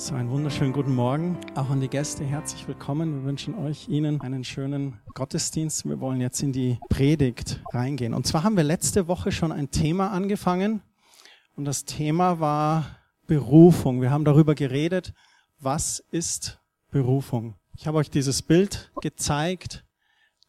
[0.00, 1.36] So, einen wunderschönen guten Morgen.
[1.56, 3.16] Auch an die Gäste herzlich willkommen.
[3.16, 5.86] Wir wünschen euch Ihnen einen schönen Gottesdienst.
[5.86, 8.14] Wir wollen jetzt in die Predigt reingehen.
[8.14, 10.80] Und zwar haben wir letzte Woche schon ein Thema angefangen.
[11.54, 12.96] Und das Thema war
[13.26, 14.00] Berufung.
[14.00, 15.12] Wir haben darüber geredet,
[15.58, 16.58] was ist
[16.90, 17.56] Berufung.
[17.76, 19.84] Ich habe euch dieses Bild gezeigt.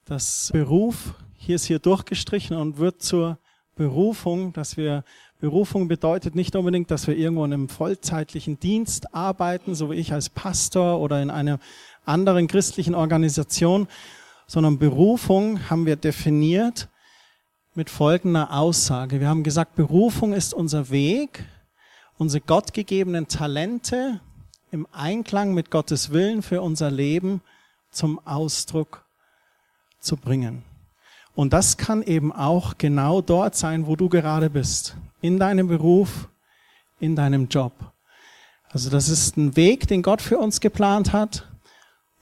[0.06, 3.38] Das Beruf, hier ist hier durchgestrichen und wird zur
[3.76, 5.04] Berufung, dass wir
[5.40, 10.14] Berufung bedeutet nicht unbedingt, dass wir irgendwo in einem vollzeitlichen Dienst arbeiten, so wie ich
[10.14, 11.60] als Pastor oder in einer
[12.06, 13.88] anderen christlichen Organisation,
[14.46, 16.90] sondern Berufung haben wir definiert
[17.74, 19.20] mit folgender Aussage.
[19.20, 21.44] Wir haben gesagt, Berufung ist unser Weg,
[22.18, 24.20] unsere gottgegebenen Talente
[24.72, 27.42] im Einklang mit Gottes Willen für unser Leben
[27.90, 29.06] zum Ausdruck
[30.00, 30.64] zu bringen.
[31.36, 34.96] Und das kann eben auch genau dort sein, wo du gerade bist.
[35.22, 36.30] In deinem Beruf,
[37.00, 37.74] in deinem Job.
[38.70, 41.48] Also das ist ein Weg, den Gott für uns geplant hat,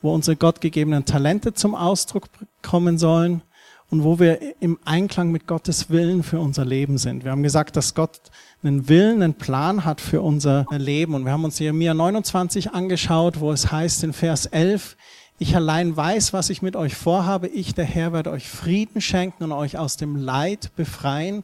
[0.01, 2.29] wo unsere gottgegebenen Talente zum Ausdruck
[2.61, 3.41] kommen sollen
[3.89, 7.23] und wo wir im Einklang mit Gottes Willen für unser Leben sind.
[7.23, 8.19] Wir haben gesagt, dass Gott
[8.63, 11.15] einen Willen, einen Plan hat für unser Leben.
[11.15, 14.95] Und wir haben uns Jeremia 29 angeschaut, wo es heißt in Vers 11,
[15.39, 17.47] ich allein weiß, was ich mit euch vorhabe.
[17.47, 21.43] Ich, der Herr, werde euch Frieden schenken und euch aus dem Leid befreien.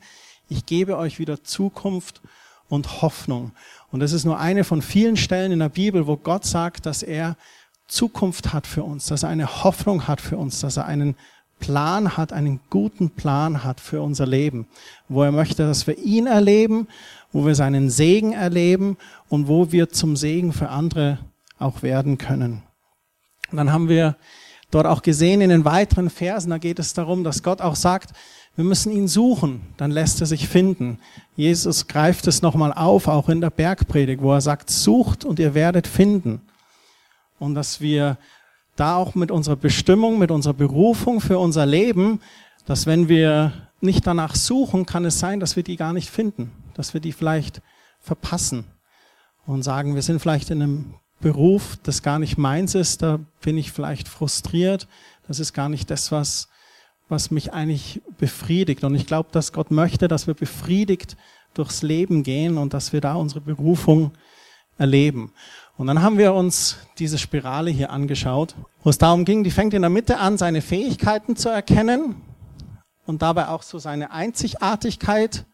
[0.50, 2.22] Ich gebe euch wieder Zukunft
[2.68, 3.54] und Hoffnung.
[3.92, 7.04] Und das ist nur eine von vielen Stellen in der Bibel, wo Gott sagt, dass
[7.04, 7.38] er
[7.88, 11.16] Zukunft hat für uns, dass er eine Hoffnung hat für uns, dass er einen
[11.60, 14.68] Plan hat, einen guten Plan hat für unser Leben,
[15.08, 16.90] wo er möchte, dass wir ihn erleben,
[17.32, 18.98] wo wir seinen Segen erleben
[19.30, 21.20] und wo wir zum Segen für andere
[21.58, 22.64] auch werden können.
[23.52, 24.16] Und dann haben wir
[24.72, 28.12] dort auch gesehen in den weiteren Versen, da geht es darum, dass Gott auch sagt,
[28.56, 31.00] wir müssen ihn suchen, dann lässt er sich finden.
[31.36, 35.54] Jesus greift es nochmal auf, auch in der Bergpredigt, wo er sagt, sucht und ihr
[35.54, 36.42] werdet finden.
[37.38, 38.18] Und dass wir
[38.78, 42.22] da auch mit unserer Bestimmung, mit unserer Berufung für unser Leben,
[42.66, 43.52] dass wenn wir
[43.82, 47.12] nicht danach suchen, kann es sein, dass wir die gar nicht finden, dass wir die
[47.12, 47.62] vielleicht
[48.00, 48.66] verpassen
[49.46, 53.58] und sagen, wir sind vielleicht in einem Beruf, das gar nicht meins ist, da bin
[53.58, 54.88] ich vielleicht frustriert.
[55.28, 56.50] Das ist gar nicht das, was,
[57.10, 58.84] was mich eigentlich befriedigt.
[58.84, 61.18] Und ich glaube, dass Gott möchte, dass wir befriedigt
[61.54, 64.12] durchs Leben gehen und dass wir da unsere Berufung
[64.78, 65.32] erleben.
[65.78, 69.74] Und dann haben wir uns diese Spirale hier angeschaut, wo es darum ging, die fängt
[69.74, 72.22] in der Mitte an, seine Fähigkeiten zu erkennen
[73.06, 75.46] und dabei auch so seine Einzigartigkeit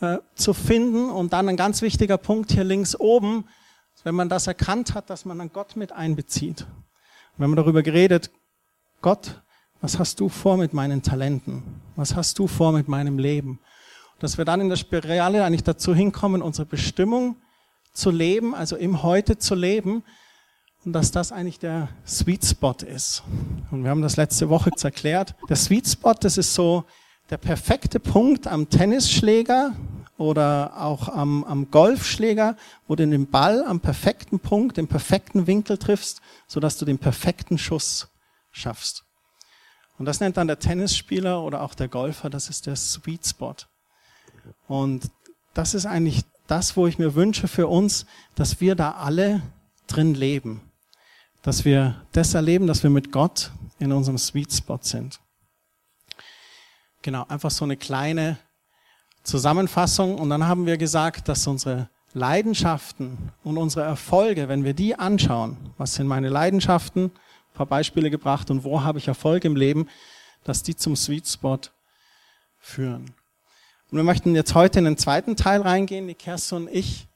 [0.00, 1.10] äh, zu finden.
[1.10, 3.44] Und dann ein ganz wichtiger Punkt hier links oben,
[4.04, 6.60] wenn man das erkannt hat, dass man dann Gott mit einbezieht.
[6.62, 8.30] Und wenn man darüber geredet,
[9.00, 9.42] Gott,
[9.80, 11.62] was hast du vor mit meinen Talenten?
[11.96, 13.58] Was hast du vor mit meinem Leben?
[14.20, 17.36] Dass wir dann in der Spirale eigentlich dazu hinkommen, unsere Bestimmung
[17.92, 20.04] zu leben, also im Heute zu leben,
[20.84, 23.22] und dass das eigentlich der Sweet Spot ist.
[23.70, 25.34] Und wir haben das letzte Woche erklärt.
[25.48, 26.84] Der Sweet Spot, das ist so
[27.30, 29.72] der perfekte Punkt am Tennisschläger
[30.16, 35.78] oder auch am, am Golfschläger, wo du den Ball am perfekten Punkt, im perfekten Winkel
[35.78, 38.08] triffst, so dass du den perfekten Schuss
[38.50, 39.04] schaffst.
[39.98, 43.54] Und das nennt dann der Tennisspieler oder auch der Golfer, das ist der Sweet Spot.
[44.66, 45.10] Und
[45.52, 49.42] das ist eigentlich das, wo ich mir wünsche für uns, dass wir da alle
[49.86, 50.60] drin leben.
[51.42, 55.20] Dass wir das erleben, dass wir mit Gott in unserem Sweet Spot sind.
[57.02, 58.38] Genau, einfach so eine kleine
[59.24, 60.18] Zusammenfassung.
[60.18, 65.56] Und dann haben wir gesagt, dass unsere Leidenschaften und unsere Erfolge, wenn wir die anschauen,
[65.76, 69.88] was sind meine Leidenschaften, ein paar Beispiele gebracht und wo habe ich Erfolg im Leben,
[70.44, 71.58] dass die zum Sweet Spot
[72.60, 73.14] führen.
[73.90, 77.08] Und wir möchten jetzt heute in den zweiten Teil reingehen, die Kerstin und ich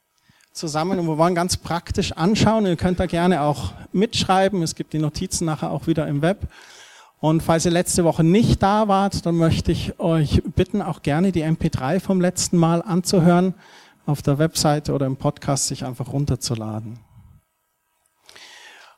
[0.53, 2.67] zusammen und wir wollen ganz praktisch anschauen.
[2.67, 4.63] Ihr könnt da gerne auch mitschreiben.
[4.63, 6.49] Es gibt die Notizen nachher auch wieder im Web.
[7.21, 11.33] Und falls ihr letzte Woche nicht da wart, dann möchte ich euch bitten, auch gerne
[11.33, 13.55] die MP3 vom letzten Mal anzuhören,
[14.07, 17.01] auf der Webseite oder im Podcast sich einfach runterzuladen.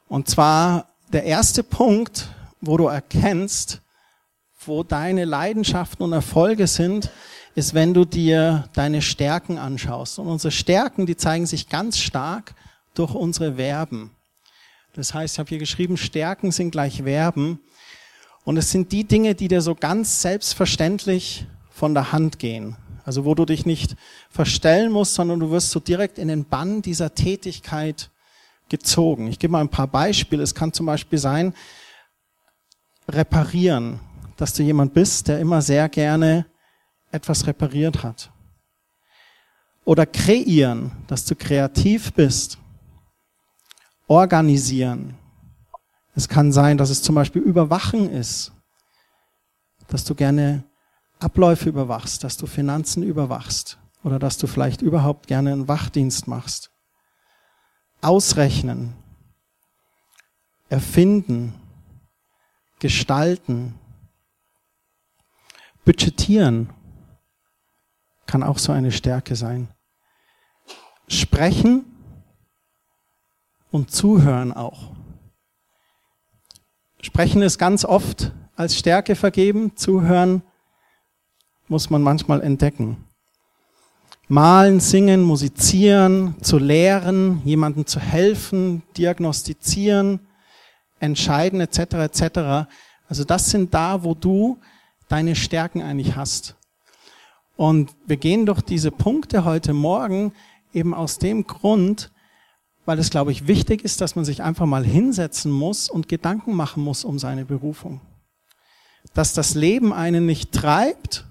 [0.07, 2.29] Und zwar der erste Punkt,
[2.61, 3.81] wo du erkennst,
[4.67, 7.11] wo deine Leidenschaften und Erfolge sind,
[7.55, 10.19] ist, wenn du dir deine Stärken anschaust.
[10.19, 12.55] Und unsere Stärken, die zeigen sich ganz stark
[12.95, 14.11] durch unsere Verben.
[14.93, 17.61] Das heißt, ich habe hier geschrieben, Stärken sind gleich Verben.
[18.51, 22.75] Und es sind die Dinge, die dir so ganz selbstverständlich von der Hand gehen.
[23.05, 23.95] Also wo du dich nicht
[24.29, 28.11] verstellen musst, sondern du wirst so direkt in den Bann dieser Tätigkeit
[28.69, 29.29] gezogen.
[29.29, 30.43] Ich gebe mal ein paar Beispiele.
[30.43, 31.55] Es kann zum Beispiel sein,
[33.09, 34.01] reparieren,
[34.37, 36.45] dass du jemand bist, der immer sehr gerne
[37.13, 38.33] etwas repariert hat.
[39.85, 42.59] Oder kreieren, dass du kreativ bist.
[44.09, 45.20] organisieren.
[46.15, 48.53] Es kann sein, dass es zum Beispiel Überwachen ist,
[49.89, 50.65] dass du gerne
[51.19, 56.71] Abläufe überwachst, dass du Finanzen überwachst oder dass du vielleicht überhaupt gerne einen Wachdienst machst.
[58.01, 58.95] Ausrechnen,
[60.69, 61.55] erfinden,
[62.79, 63.79] gestalten,
[65.85, 66.71] budgetieren
[68.27, 69.69] kann auch so eine Stärke sein.
[71.09, 71.85] Sprechen
[73.71, 74.93] und zuhören auch.
[77.03, 80.43] Sprechen ist ganz oft als Stärke vergeben, zuhören
[81.67, 82.99] muss man manchmal entdecken.
[84.29, 90.21] Malen, singen, musizieren, zu lehren, jemandem zu helfen, diagnostizieren,
[91.01, 91.79] entscheiden etc.
[91.79, 92.69] etc.
[93.09, 94.59] Also das sind da, wo du
[95.09, 96.55] deine Stärken eigentlich hast.
[97.57, 100.33] Und wir gehen durch diese Punkte heute Morgen
[100.73, 102.11] eben aus dem Grund,
[102.87, 106.55] weil es, glaube ich, wichtig ist, dass man sich einfach mal hinsetzen muss und Gedanken
[106.55, 108.01] machen muss um seine Berufung.
[109.15, 111.27] Dass das Leben einen nicht treibt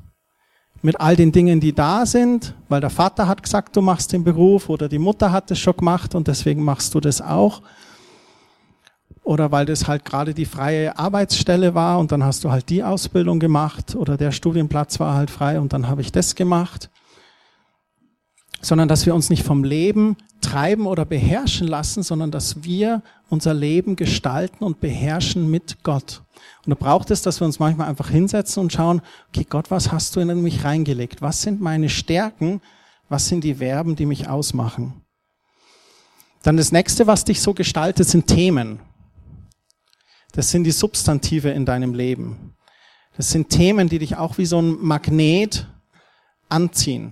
[0.81, 4.23] mit all den Dingen, die da sind, weil der Vater hat gesagt, du machst den
[4.23, 7.61] Beruf oder die Mutter hat es schon gemacht und deswegen machst du das auch.
[9.23, 12.83] Oder weil das halt gerade die freie Arbeitsstelle war und dann hast du halt die
[12.83, 16.89] Ausbildung gemacht oder der Studienplatz war halt frei und dann habe ich das gemacht.
[18.61, 23.53] Sondern dass wir uns nicht vom Leben treiben oder beherrschen lassen, sondern dass wir unser
[23.53, 26.23] Leben gestalten und beherrschen mit Gott.
[26.65, 29.91] Und da braucht es, dass wir uns manchmal einfach hinsetzen und schauen, okay, Gott, was
[29.91, 31.21] hast du in mich reingelegt?
[31.21, 32.61] Was sind meine Stärken?
[33.07, 35.01] Was sind die Verben, die mich ausmachen?
[36.43, 38.79] Dann das nächste, was dich so gestaltet, sind Themen.
[40.31, 42.55] Das sind die Substantive in deinem Leben.
[43.17, 45.67] Das sind Themen, die dich auch wie so ein Magnet
[46.47, 47.11] anziehen.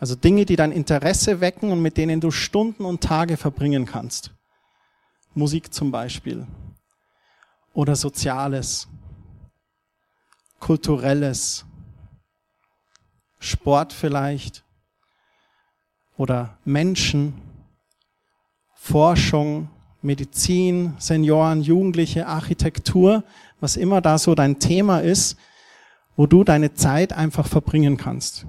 [0.00, 4.32] Also Dinge, die dein Interesse wecken und mit denen du Stunden und Tage verbringen kannst.
[5.34, 6.46] Musik zum Beispiel.
[7.74, 8.88] Oder Soziales.
[10.58, 11.66] Kulturelles.
[13.38, 14.64] Sport vielleicht.
[16.16, 17.34] Oder Menschen.
[18.74, 19.68] Forschung.
[20.02, 23.22] Medizin, Senioren, Jugendliche, Architektur,
[23.60, 25.36] was immer da so dein Thema ist,
[26.16, 28.46] wo du deine Zeit einfach verbringen kannst.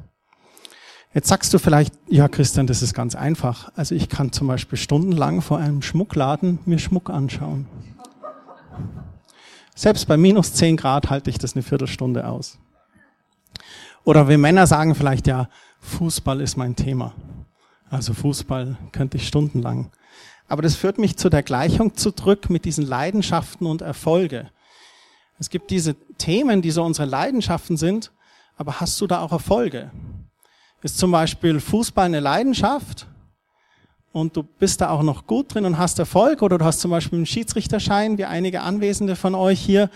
[1.14, 3.72] Jetzt sagst du vielleicht, ja Christian, das ist ganz einfach.
[3.76, 7.68] Also ich kann zum Beispiel stundenlang vor einem Schmuckladen mir Schmuck anschauen.
[9.76, 12.60] Selbst bei minus zehn Grad halte ich das eine Viertelstunde aus.
[14.06, 15.50] Oder wir Männer sagen vielleicht, ja,
[15.82, 17.14] Fußball ist mein Thema.
[17.90, 19.92] Also Fußball könnte ich stundenlang.
[20.48, 24.50] Aber das führt mich zu der Gleichung zurück mit diesen Leidenschaften und Erfolge.
[25.40, 28.12] Es gibt diese Themen, die so unsere Leidenschaften sind,
[28.56, 29.92] aber hast du da auch Erfolge?
[30.84, 33.08] Ist zum Beispiel Fußball eine Leidenschaft
[34.12, 36.92] und du bist da auch noch gut drin und hast Erfolg oder du hast zum
[36.92, 39.90] Beispiel einen Schiedsrichterschein, wie einige Anwesende von euch hier,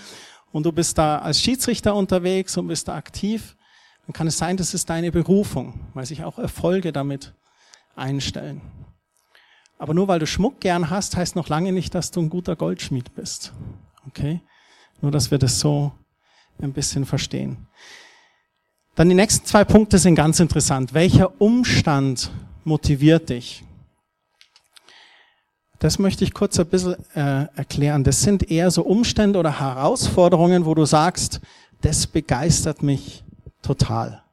[0.51, 3.57] und du bist da als Schiedsrichter unterwegs und bist da aktiv,
[4.05, 7.33] dann kann es sein, das ist deine Berufung, weil sich auch Erfolge damit
[7.95, 8.61] einstellen.
[9.77, 12.55] Aber nur weil du Schmuck gern hast, heißt noch lange nicht, dass du ein guter
[12.55, 13.51] Goldschmied bist.
[14.07, 14.41] Okay?
[15.01, 15.91] Nur, dass wir das so
[16.61, 17.67] ein bisschen verstehen.
[18.95, 20.93] Dann die nächsten zwei Punkte sind ganz interessant.
[20.93, 22.31] Welcher Umstand
[22.63, 23.63] motiviert dich?
[25.79, 28.05] Das möchte ich kurz ein bisschen äh, erklären.
[28.05, 31.41] Das sind eher so Umstände oder Herausforderungen, wo du sagst,
[31.81, 33.25] das begeistert mich
[33.61, 34.23] total.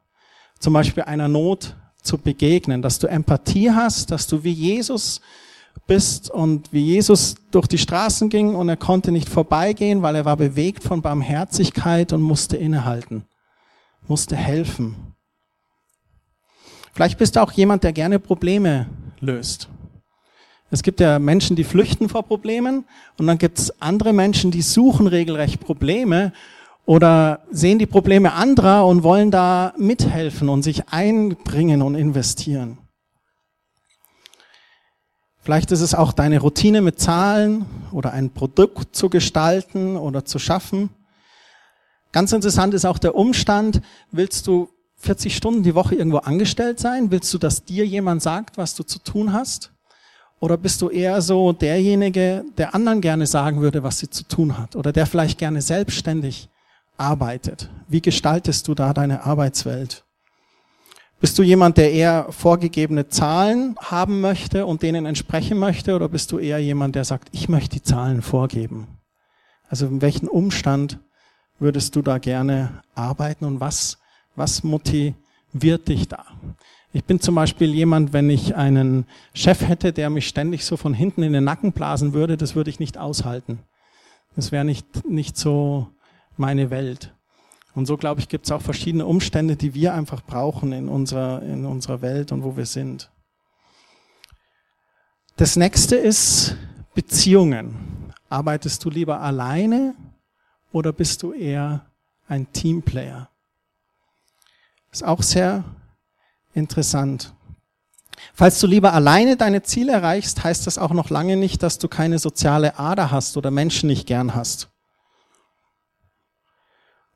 [0.59, 5.19] Zum Beispiel einer Not zu begegnen, dass du Empathie hast, dass du wie Jesus
[5.87, 10.23] bist und wie Jesus durch die Straßen ging und er konnte nicht vorbeigehen, weil er
[10.23, 13.25] war bewegt von Barmherzigkeit und musste innehalten
[14.07, 15.13] musste helfen.
[16.93, 18.87] Vielleicht bist du auch jemand, der gerne Probleme
[19.19, 19.69] löst.
[20.69, 22.85] Es gibt ja Menschen, die flüchten vor Problemen
[23.17, 26.33] und dann gibt es andere Menschen, die suchen regelrecht Probleme
[26.85, 32.79] oder sehen die Probleme anderer und wollen da mithelfen und sich einbringen und investieren.
[35.43, 40.39] Vielleicht ist es auch deine Routine mit Zahlen oder ein Produkt zu gestalten oder zu
[40.39, 40.89] schaffen.
[42.13, 47.09] Ganz interessant ist auch der Umstand, willst du 40 Stunden die Woche irgendwo angestellt sein?
[47.09, 49.73] Willst du, dass dir jemand sagt, was du zu tun hast?
[50.39, 54.59] Oder bist du eher so derjenige, der anderen gerne sagen würde, was sie zu tun
[54.59, 54.75] hat?
[54.75, 56.49] Oder der vielleicht gerne selbstständig
[56.97, 57.71] arbeitet?
[57.87, 60.05] Wie gestaltest du da deine Arbeitswelt?
[61.19, 65.95] Bist du jemand, der eher vorgegebene Zahlen haben möchte und denen entsprechen möchte?
[65.95, 68.99] Oder bist du eher jemand, der sagt, ich möchte die Zahlen vorgeben?
[69.67, 70.99] Also in welchen Umstand
[71.63, 73.97] würdest du da gerne arbeiten und was,
[74.35, 76.25] was motiviert dich da.
[76.91, 80.93] Ich bin zum Beispiel jemand, wenn ich einen Chef hätte, der mich ständig so von
[80.93, 83.59] hinten in den Nacken blasen würde, das würde ich nicht aushalten.
[84.35, 85.87] Das wäre nicht, nicht so
[86.37, 87.13] meine Welt.
[87.73, 91.41] Und so, glaube ich, gibt es auch verschiedene Umstände, die wir einfach brauchen in unserer,
[91.43, 93.09] in unserer Welt und wo wir sind.
[95.37, 96.57] Das nächste ist
[96.93, 98.11] Beziehungen.
[98.29, 99.95] Arbeitest du lieber alleine
[100.73, 101.85] oder bist du eher
[102.27, 103.29] ein Teamplayer?
[104.91, 105.63] Ist auch sehr
[106.53, 107.33] interessant.
[108.33, 111.87] Falls du lieber alleine deine Ziele erreichst, heißt das auch noch lange nicht, dass du
[111.87, 114.69] keine soziale Ader hast oder Menschen nicht gern hast.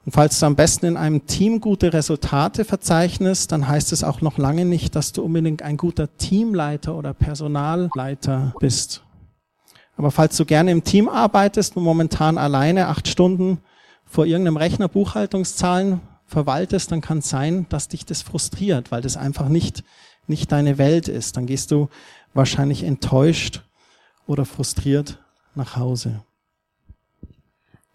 [0.05, 4.21] Und falls du am besten in einem Team gute Resultate verzeichnest, dann heißt es auch
[4.21, 9.03] noch lange nicht, dass du unbedingt ein guter Teamleiter oder Personalleiter bist.
[9.97, 13.59] Aber falls du gerne im Team arbeitest und momentan alleine acht Stunden
[14.05, 19.17] vor irgendeinem Rechner Buchhaltungszahlen verwaltest, dann kann es sein, dass dich das frustriert, weil das
[19.17, 19.83] einfach nicht,
[20.27, 21.35] nicht deine Welt ist.
[21.35, 21.89] Dann gehst du
[22.33, 23.63] wahrscheinlich enttäuscht
[24.27, 25.17] oder frustriert
[25.55, 26.21] nach Hause.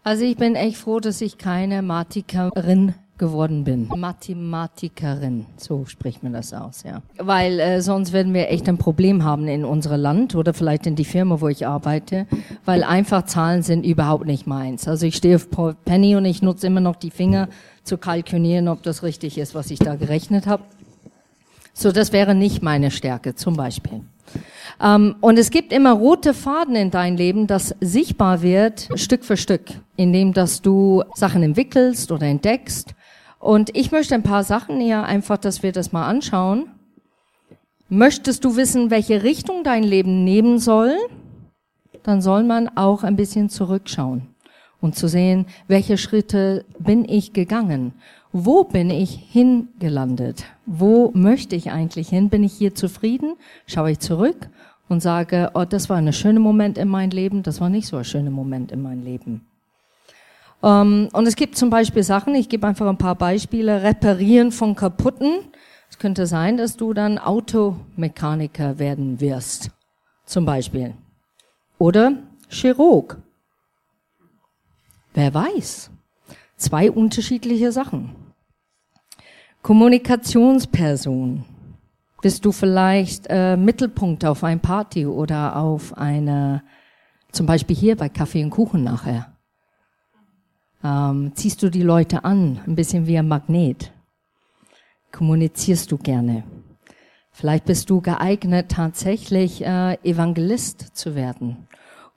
[0.03, 3.87] Also ich bin echt froh, dass ich keine Mathematikerin geworden bin.
[3.95, 7.01] Mathematikerin, so spricht man das aus, ja.
[7.17, 10.95] Weil äh, sonst werden wir echt ein Problem haben in unserem Land oder vielleicht in
[10.95, 12.25] die Firma, wo ich arbeite,
[12.65, 14.87] weil einfach Zahlen sind überhaupt nicht meins.
[14.87, 15.47] Also ich stehe auf
[15.85, 17.49] Penny und ich nutze immer noch die Finger
[17.83, 20.63] zu kalkulieren, ob das richtig ist, was ich da gerechnet habe.
[21.73, 24.01] So, das wäre nicht meine Stärke, zum Beispiel.
[24.81, 29.37] Ähm, und es gibt immer rote Faden in dein Leben, das sichtbar wird, Stück für
[29.37, 29.65] Stück,
[29.95, 32.93] indem dass du Sachen entwickelst oder entdeckst.
[33.43, 36.67] Und ich möchte ein paar Sachen hier einfach, dass wir das mal anschauen.
[37.89, 40.95] Möchtest du wissen, welche Richtung dein Leben nehmen soll?
[42.03, 44.29] Dann soll man auch ein bisschen zurückschauen
[44.79, 47.91] und zu sehen, welche Schritte bin ich gegangen?
[48.31, 50.45] Wo bin ich hingelandet?
[50.65, 52.29] Wo möchte ich eigentlich hin?
[52.29, 53.33] Bin ich hier zufrieden?
[53.67, 54.47] Schaue ich zurück
[54.87, 57.97] und sage, oh, das war ein schöner Moment in meinem Leben, das war nicht so
[57.97, 59.41] ein schöner Moment in meinem Leben.
[60.63, 64.75] Ähm, und es gibt zum Beispiel Sachen, ich gebe einfach ein paar Beispiele, reparieren von
[64.75, 65.39] kaputten.
[65.89, 69.69] Es könnte sein, dass du dann Automechaniker werden wirst,
[70.25, 70.95] zum Beispiel.
[71.77, 72.13] Oder
[72.49, 73.17] Chirurg.
[75.13, 75.91] Wer weiß?
[76.57, 78.15] Zwei unterschiedliche Sachen.
[79.61, 81.45] Kommunikationsperson.
[82.21, 86.63] Bist du vielleicht äh, Mittelpunkt auf ein Party oder auf eine,
[87.31, 89.32] zum Beispiel hier bei Kaffee und Kuchen nachher?
[90.83, 93.91] Ähm, ziehst du die Leute an, ein bisschen wie ein Magnet?
[95.11, 96.43] Kommunizierst du gerne?
[97.31, 101.67] Vielleicht bist du geeignet, tatsächlich äh, Evangelist zu werden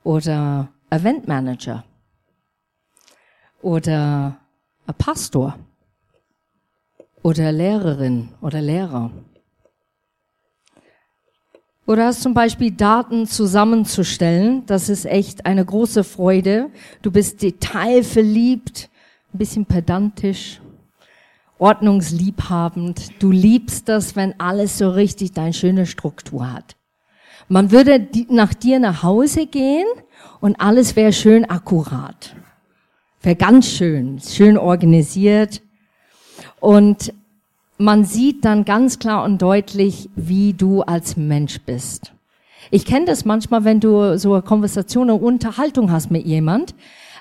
[0.04, 1.85] oder Eventmanager
[3.62, 4.37] oder
[4.99, 5.58] Pastor
[7.23, 9.11] oder Lehrerin oder Lehrer.
[11.87, 14.66] Oder hast zum Beispiel Daten zusammenzustellen.
[14.66, 16.71] Das ist echt eine große Freude.
[17.00, 18.90] Du bist detailverliebt,
[19.33, 20.61] ein bisschen pedantisch,
[21.59, 23.23] ordnungsliebhabend.
[23.23, 26.76] Du liebst das, wenn alles so richtig deine schöne Struktur hat.
[27.49, 29.87] Man würde nach dir nach Hause gehen
[30.40, 32.35] und alles wäre schön akkurat.
[33.23, 35.62] Wäre ganz schön, schön organisiert.
[36.59, 37.12] Und
[37.78, 42.12] man sieht dann ganz klar und deutlich, wie du als Mensch bist.
[42.71, 46.75] Ich kenne das manchmal, wenn du so eine Konversation, eine Unterhaltung hast mit jemand.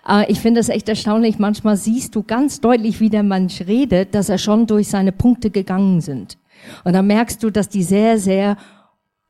[0.07, 1.39] Äh, ich finde es echt erstaunlich.
[1.39, 5.49] Manchmal siehst du ganz deutlich, wie der Mensch redet, dass er schon durch seine Punkte
[5.49, 6.37] gegangen sind.
[6.83, 8.57] Und dann merkst du, dass die sehr, sehr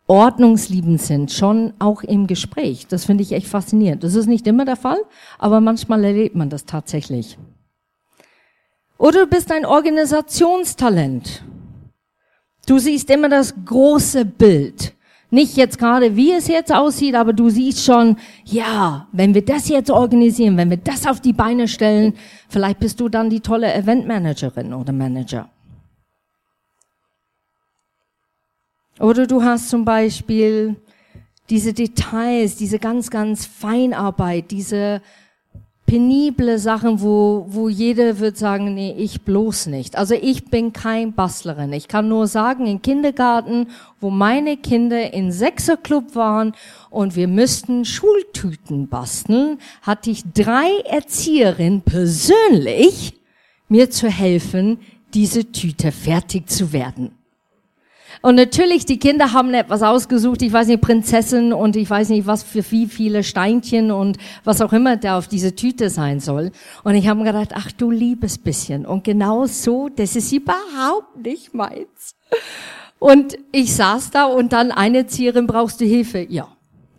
[0.08, 2.86] ordnungsliebend sind, schon auch im Gespräch.
[2.88, 4.04] Das finde ich echt faszinierend.
[4.04, 5.00] Das ist nicht immer der Fall,
[5.40, 7.38] aber manchmal erlebt man das tatsächlich.
[8.98, 11.44] Oder du bist ein Organisationstalent.
[12.66, 14.94] Du siehst immer das große Bild.
[15.32, 19.68] Nicht jetzt gerade, wie es jetzt aussieht, aber du siehst schon, ja, wenn wir das
[19.68, 22.14] jetzt organisieren, wenn wir das auf die Beine stellen,
[22.48, 25.50] vielleicht bist du dann die tolle Eventmanagerin oder Manager.
[29.00, 30.78] Oder du hast zum Beispiel
[31.50, 35.02] diese Details, diese ganz, ganz Feinarbeit, diese
[35.86, 39.98] penible Sachen, wo, wo jeder wird sagen, nee, ich bloß nicht.
[39.98, 41.74] Also ich bin kein Bastlerin.
[41.74, 43.68] Ich kann nur sagen, im Kindergarten,
[44.00, 46.54] wo meine Kinder in Sechserclub waren
[46.90, 53.14] und wir müssten Schultüten basteln, hatte ich drei Erzieherinnen persönlich
[53.70, 54.80] mir zu helfen,
[55.14, 57.12] diese Tüte fertig zu werden.
[58.26, 62.26] Und natürlich, die Kinder haben etwas ausgesucht, ich weiß nicht, Prinzessin und ich weiß nicht,
[62.26, 66.50] was für wie viele Steinchen und was auch immer da auf diese Tüte sein soll.
[66.84, 68.88] Und ich habe mir gedacht, ach du liebes bisschen.
[68.88, 72.16] Und genau so, das ist überhaupt nicht meins.
[72.98, 76.26] Und ich saß da und dann eine Erzieherin, brauchst du Hilfe?
[76.28, 76.55] Ja.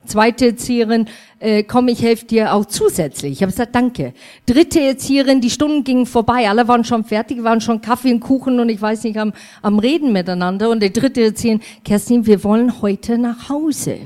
[0.07, 1.07] Zweite Erzieherin,
[1.39, 3.33] äh, komm, ich helfe dir auch zusätzlich.
[3.33, 4.15] Ich habe gesagt, danke.
[4.47, 8.61] Dritte Erzieherin, die Stunden gingen vorbei, alle waren schon fertig, waren schon Kaffee und Kuchen
[8.61, 9.33] und ich weiß nicht, am,
[9.63, 10.71] am Reden miteinander.
[10.71, 13.99] Und die dritte Erzieherin, Kerstin, wir wollen heute nach Hause.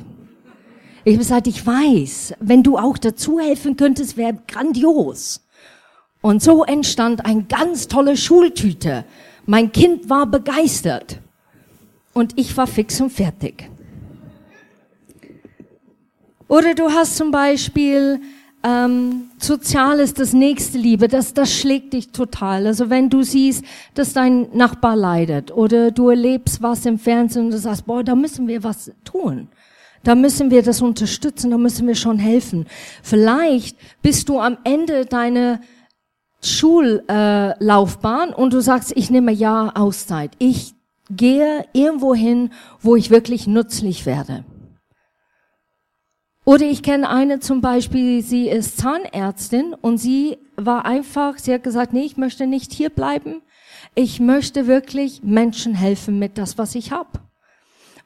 [1.04, 5.40] Ich habe gesagt, ich weiß, wenn du auch dazu helfen könntest, wäre grandios.
[6.20, 9.04] Und so entstand ein ganz tolle Schultüte.
[9.46, 11.18] Mein Kind war begeistert.
[12.12, 13.70] Und ich war fix und fertig.
[16.50, 18.20] Oder du hast zum Beispiel
[18.64, 22.66] ähm, Soziales, das nächste Liebe, das, das schlägt dich total.
[22.66, 23.64] Also wenn du siehst,
[23.94, 28.16] dass dein Nachbar leidet oder du erlebst was im Fernsehen und du sagst, boah, da
[28.16, 29.46] müssen wir was tun.
[30.02, 32.66] Da müssen wir das unterstützen, da müssen wir schon helfen.
[33.00, 35.60] Vielleicht bist du am Ende deiner
[36.42, 40.32] Schullaufbahn äh, und du sagst, ich nehme ja Auszeit.
[40.38, 40.74] Ich
[41.10, 44.44] gehe irgendwo hin, wo ich wirklich nützlich werde.
[46.50, 51.62] Oder ich kenne eine zum Beispiel, sie ist Zahnärztin und sie war einfach, sie hat
[51.62, 53.40] gesagt, nee, ich möchte nicht hier bleiben.
[53.94, 57.20] Ich möchte wirklich Menschen helfen mit das, was ich habe.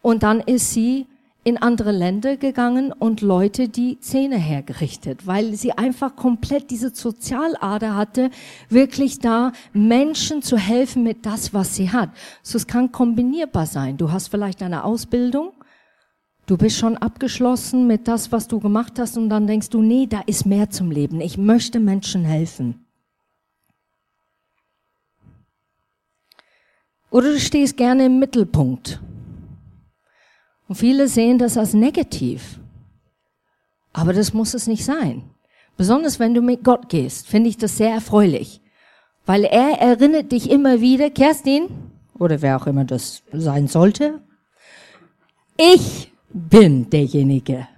[0.02, 1.06] Und dann ist sie
[1.42, 7.96] in andere Länder gegangen und Leute die Zähne hergerichtet, weil sie einfach komplett diese Sozialader
[7.96, 8.28] hatte,
[8.68, 12.10] wirklich da Menschen zu helfen mit das, was sie hat.
[12.42, 13.96] So es kann kombinierbar sein.
[13.96, 15.54] Du hast vielleicht eine Ausbildung
[16.46, 20.06] Du bist schon abgeschlossen mit das, was du gemacht hast und dann denkst du, nee,
[20.06, 21.20] da ist mehr zum Leben.
[21.20, 22.84] Ich möchte Menschen helfen.
[27.10, 29.00] Oder du stehst gerne im Mittelpunkt.
[30.68, 32.58] Und viele sehen das als negativ.
[33.92, 35.22] Aber das muss es nicht sein.
[35.76, 38.60] Besonders wenn du mit Gott gehst, finde ich das sehr erfreulich.
[39.26, 41.68] Weil er erinnert dich immer wieder, Kerstin,
[42.18, 44.20] oder wer auch immer das sein sollte,
[45.56, 47.68] ich bin derjenige,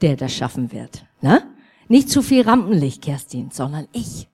[0.00, 1.04] der das schaffen wird.
[1.20, 1.42] Ne?
[1.88, 4.28] Nicht zu viel Rampenlicht, Kerstin, sondern ich.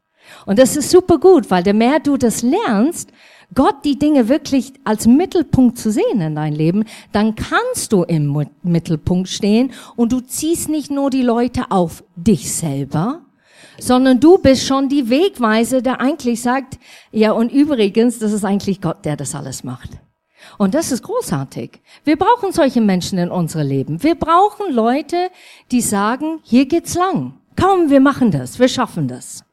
[0.46, 3.12] Und das ist super gut, weil je mehr du das lernst,
[3.54, 8.46] Gott die Dinge wirklich als Mittelpunkt zu sehen in dein Leben, dann kannst du im
[8.62, 13.22] Mittelpunkt stehen und du ziehst nicht nur die Leute auf dich selber,
[13.80, 16.78] sondern du bist schon die Wegweise, der eigentlich sagt,
[17.10, 19.90] ja und übrigens, das ist eigentlich Gott, der das alles macht.
[20.58, 21.80] Und das ist großartig.
[22.04, 24.02] Wir brauchen solche Menschen in unserem Leben.
[24.02, 25.30] Wir brauchen Leute,
[25.70, 27.34] die sagen, hier geht's lang.
[27.58, 29.44] Komm, wir machen das, wir schaffen das.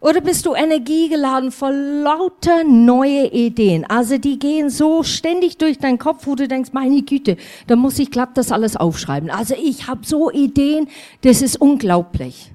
[0.00, 3.86] Oder bist du energiegeladen voll lauter neue Ideen?
[3.86, 7.98] Also die gehen so ständig durch deinen Kopf, wo du denkst, meine Güte, da muss
[7.98, 9.30] ich glatt das alles aufschreiben.
[9.30, 10.88] Also ich habe so Ideen,
[11.22, 12.52] das ist unglaublich.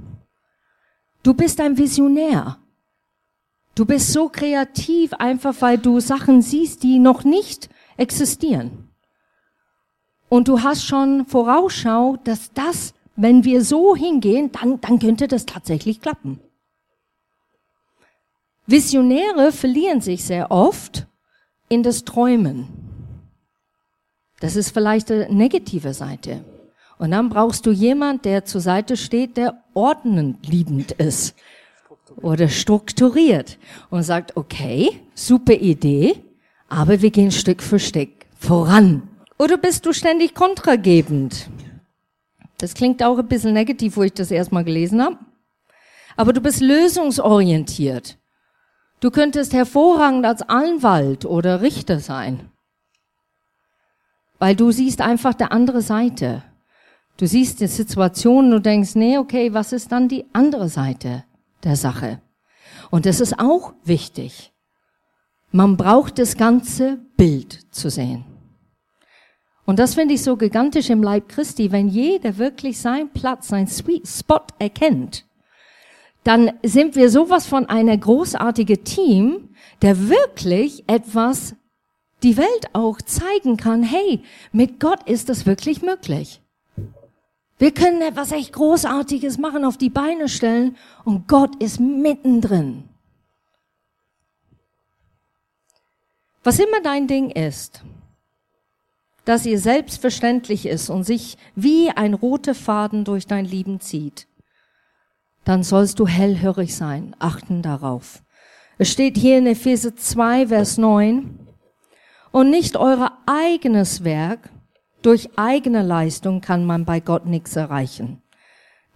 [1.23, 2.59] Du bist ein Visionär.
[3.79, 8.89] Du bist so kreativ, einfach weil du Sachen siehst, die noch nicht existieren.
[10.27, 15.45] Und du hast schon Vorausschau, dass das, wenn wir so hingehen, dann, dann könnte das
[15.45, 16.41] tatsächlich klappen.
[18.67, 21.07] Visionäre verlieren sich sehr oft
[21.69, 22.67] in das Träumen.
[24.41, 26.43] Das ist vielleicht eine negative Seite.
[26.97, 31.33] Und dann brauchst du jemand, der zur Seite steht, der ordnend liebend ist
[32.17, 33.57] oder strukturiert
[33.89, 36.15] und sagt, okay, super Idee,
[36.67, 39.03] aber wir gehen Stück für Stück voran.
[39.37, 41.49] Oder bist du ständig kontragebend?
[42.57, 45.17] Das klingt auch ein bisschen negativ, wo ich das erstmal gelesen habe.
[46.17, 48.17] Aber du bist lösungsorientiert.
[48.99, 52.49] Du könntest hervorragend als Anwalt oder Richter sein.
[54.39, 56.43] Weil du siehst einfach der andere Seite.
[57.15, 61.23] Du siehst die Situation und denkst, nee, okay, was ist dann die andere Seite?
[61.63, 62.21] Der Sache.
[62.91, 64.51] Und das ist auch wichtig.
[65.51, 68.25] Man braucht das ganze Bild zu sehen.
[69.65, 73.67] Und das finde ich so gigantisch im Leib Christi, wenn jeder wirklich seinen Platz, seinen
[73.67, 75.25] Sweet Spot erkennt,
[76.23, 79.49] dann sind wir sowas von einer großartige Team,
[79.81, 81.55] der wirklich etwas
[82.23, 86.41] die Welt auch zeigen kann, hey, mit Gott ist das wirklich möglich.
[87.59, 92.85] Wir können etwas echt Großartiges machen, auf die Beine stellen und Gott ist mittendrin.
[96.41, 97.83] Was immer dein Ding ist,
[99.25, 104.27] dass ihr selbstverständlich ist und sich wie ein roter Faden durch dein Leben zieht,
[105.43, 108.23] dann sollst du hellhörig sein, achten darauf.
[108.77, 111.37] Es steht hier in Epheser 2, Vers 9,
[112.31, 114.49] und nicht euer eigenes Werk,
[115.01, 118.21] durch eigene Leistung kann man bei Gott nichts erreichen.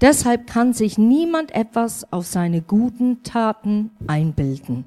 [0.02, 4.86] Deshalb kann sich niemand etwas auf seine guten Taten einbilden.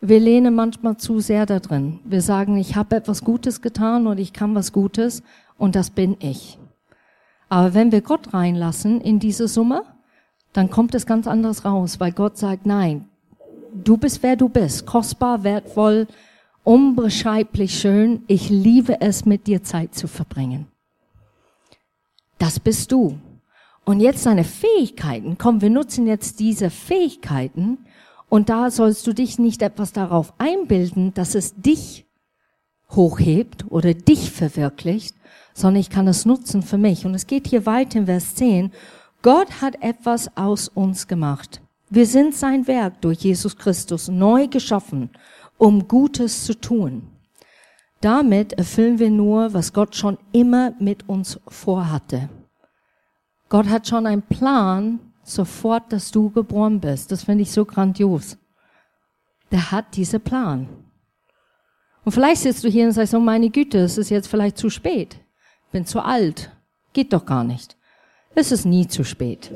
[0.00, 2.00] Wir lehnen manchmal zu sehr da drin.
[2.04, 5.22] Wir sagen, ich habe etwas Gutes getan und ich kann was Gutes
[5.56, 6.58] und das bin ich.
[7.48, 9.82] Aber wenn wir Gott reinlassen in diese Summe,
[10.52, 13.08] dann kommt es ganz anders raus, weil Gott sagt, nein,
[13.72, 16.06] du bist wer du bist, kostbar, wertvoll,
[16.68, 18.24] unbeschreiblich schön.
[18.26, 20.66] Ich liebe es, mit dir Zeit zu verbringen.
[22.36, 23.18] Das bist du.
[23.86, 25.38] Und jetzt deine Fähigkeiten.
[25.38, 27.78] Komm, wir nutzen jetzt diese Fähigkeiten.
[28.28, 32.04] Und da sollst du dich nicht etwas darauf einbilden, dass es dich
[32.90, 35.16] hochhebt oder dich verwirklicht,
[35.54, 37.06] sondern ich kann es nutzen für mich.
[37.06, 38.72] Und es geht hier weiter in Vers 10.
[39.22, 41.62] Gott hat etwas aus uns gemacht.
[41.88, 45.08] Wir sind sein Werk durch Jesus Christus neu geschaffen,
[45.58, 47.02] um Gutes zu tun.
[48.00, 52.28] Damit erfüllen wir nur, was Gott schon immer mit uns vorhatte.
[53.48, 57.10] Gott hat schon einen Plan, sofort, dass du geboren bist.
[57.10, 58.38] Das finde ich so grandios.
[59.50, 60.68] Der hat diesen Plan.
[62.04, 64.70] Und vielleicht sitzt du hier und sagst, oh meine Güte, es ist jetzt vielleicht zu
[64.70, 65.18] spät.
[65.72, 66.50] Bin zu alt.
[66.92, 67.76] Geht doch gar nicht.
[68.34, 69.50] Es ist nie zu spät.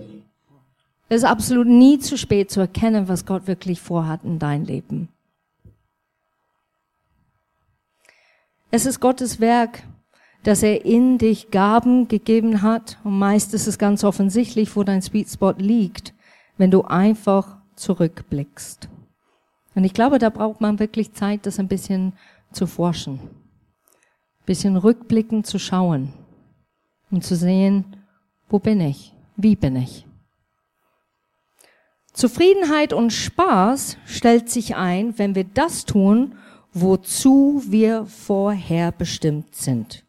[1.09, 5.09] Es ist absolut nie zu spät zu erkennen, was Gott wirklich vorhat in dein Leben.
[8.74, 9.82] Es ist Gottes Werk,
[10.44, 12.98] dass er in dich Gaben gegeben hat.
[13.04, 16.14] Und meist ist es ganz offensichtlich, wo dein Sweet Spot liegt,
[16.56, 18.88] wenn du einfach zurückblickst.
[19.74, 22.14] Und ich glaube, da braucht man wirklich Zeit, das ein bisschen
[22.50, 23.20] zu forschen.
[23.20, 26.14] Ein bisschen rückblickend zu schauen
[27.11, 27.85] und zu sehen,
[28.48, 29.12] wo bin ich?
[29.37, 30.06] Wie bin ich?
[32.14, 36.37] Zufriedenheit und Spaß stellt sich ein, wenn wir das tun,
[36.72, 40.04] wozu wir vorher bestimmt sind.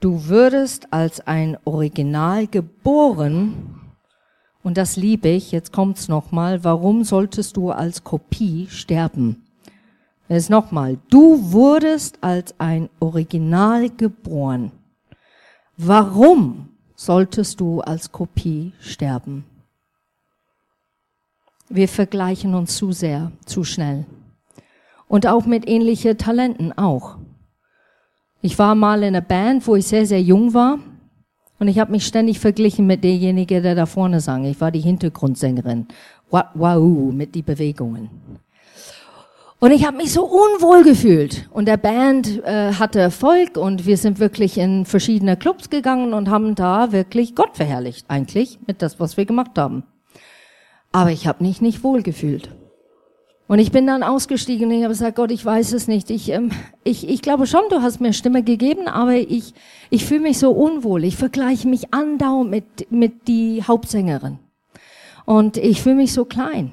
[0.00, 3.80] Du würdest als ein Original geboren,
[4.64, 9.44] und das liebe ich, jetzt kommt's nochmal, warum solltest du als Kopie sterben?
[10.28, 14.72] Jetzt nochmal, du wurdest als ein Original geboren.
[15.76, 19.44] Warum solltest du als Kopie sterben?
[21.68, 24.04] Wir vergleichen uns zu sehr, zu schnell.
[25.12, 27.18] Und auch mit ähnlichen Talenten auch.
[28.40, 30.78] Ich war mal in einer Band, wo ich sehr, sehr jung war.
[31.58, 34.46] Und ich habe mich ständig verglichen mit derjenige, der da vorne sang.
[34.46, 35.86] Ich war die Hintergrundsängerin.
[36.30, 38.08] Wow, mit die Bewegungen.
[39.58, 41.46] Und ich habe mich so unwohl gefühlt.
[41.52, 46.30] Und der Band äh, hatte Erfolg und wir sind wirklich in verschiedene Clubs gegangen und
[46.30, 49.84] haben da wirklich Gott verherrlicht, eigentlich, mit das, was wir gemacht haben.
[50.90, 52.48] Aber ich habe mich nicht wohl gefühlt.
[53.48, 56.10] Und ich bin dann ausgestiegen und ich habe gesagt, Gott, ich weiß es nicht.
[56.10, 56.52] Ich, ähm,
[56.84, 59.52] ich, ich glaube schon, du hast mir Stimme gegeben, aber ich,
[59.90, 61.04] ich fühle mich so unwohl.
[61.04, 64.38] Ich vergleiche mich andauernd mit, mit die Hauptsängerin.
[65.26, 66.70] Und ich fühle mich so klein.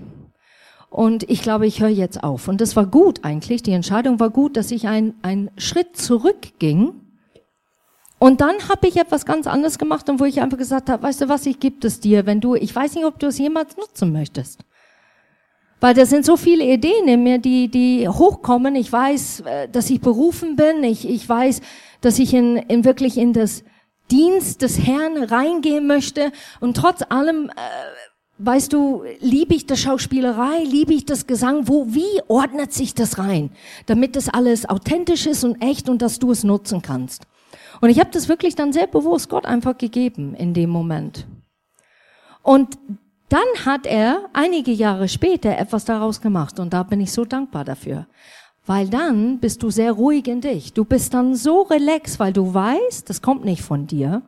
[0.89, 2.47] Und ich glaube, ich höre jetzt auf.
[2.47, 3.61] Und das war gut eigentlich.
[3.61, 6.93] Die Entscheidung war gut, dass ich einen Schritt zurückging
[8.19, 11.21] und dann habe ich etwas ganz anderes gemacht und wo ich einfach gesagt habe, weißt
[11.21, 13.77] du was, ich gebe es dir, wenn du, ich weiß nicht, ob du es jemals
[13.77, 14.65] nutzen möchtest.
[15.79, 18.75] Weil da sind so viele Ideen in mir, die, die hochkommen.
[18.75, 20.83] Ich weiß, äh, dass ich berufen bin.
[20.83, 21.61] Ich, ich weiß,
[22.01, 23.63] dass ich in, in wirklich in das
[24.11, 26.31] Dienst des Herrn reingehen möchte.
[26.59, 27.53] Und trotz allem, äh,
[28.39, 31.67] weißt du, liebe ich das Schauspielerei, liebe ich das Gesang.
[31.67, 33.51] Wo, wie ordnet sich das rein?
[33.85, 37.23] Damit das alles authentisch ist und echt und dass du es nutzen kannst.
[37.79, 41.25] Und ich habe das wirklich dann sehr bewusst Gott einfach gegeben in dem Moment.
[42.43, 42.77] Und
[43.29, 47.63] dann hat er einige Jahre später etwas daraus gemacht und da bin ich so dankbar
[47.63, 48.07] dafür.
[48.65, 50.73] Weil dann bist du sehr ruhig in dich.
[50.73, 54.21] Du bist dann so relaxed, weil du weißt, das kommt nicht von dir.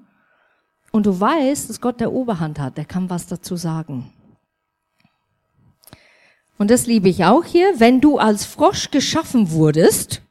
[0.91, 4.11] Und du weißt, dass Gott der Oberhand hat, der kann was dazu sagen.
[6.57, 7.79] Und das liebe ich auch hier.
[7.79, 10.21] Wenn du als Frosch geschaffen wurdest,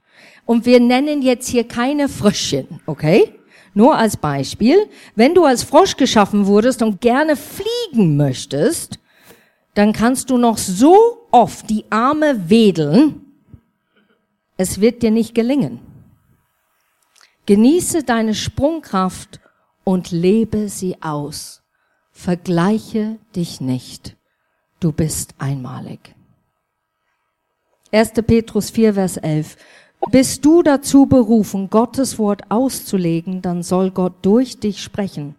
[0.51, 3.33] und wir nennen jetzt hier keine Fröschchen, okay?
[3.75, 4.89] Nur als Beispiel.
[5.15, 8.99] Wenn du als Frosch geschaffen wurdest und gerne fliegen möchtest,
[9.75, 13.25] dann kannst du noch so oft die Arme wedeln.
[14.57, 15.81] Es wird dir nicht gelingen.
[17.47, 19.41] Genieße deine Sprungkraft
[19.85, 21.63] und lebe sie aus.
[22.13, 24.17] Vergleiche dich nicht.
[24.79, 26.15] Du bist einmalig.
[27.93, 28.13] 1.
[28.27, 29.57] Petrus 4, Vers 11.
[30.09, 35.37] Bist du dazu berufen, Gottes Wort auszulegen, dann soll Gott durch dich sprechen.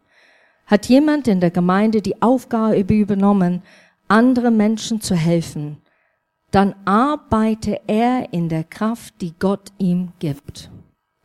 [0.68, 3.64] Hat jemand in der Gemeinde die Aufgabe übernommen,
[4.08, 5.78] andere Menschen zu helfen,
[6.52, 10.70] dann arbeite er in der Kraft, die Gott ihm gibt.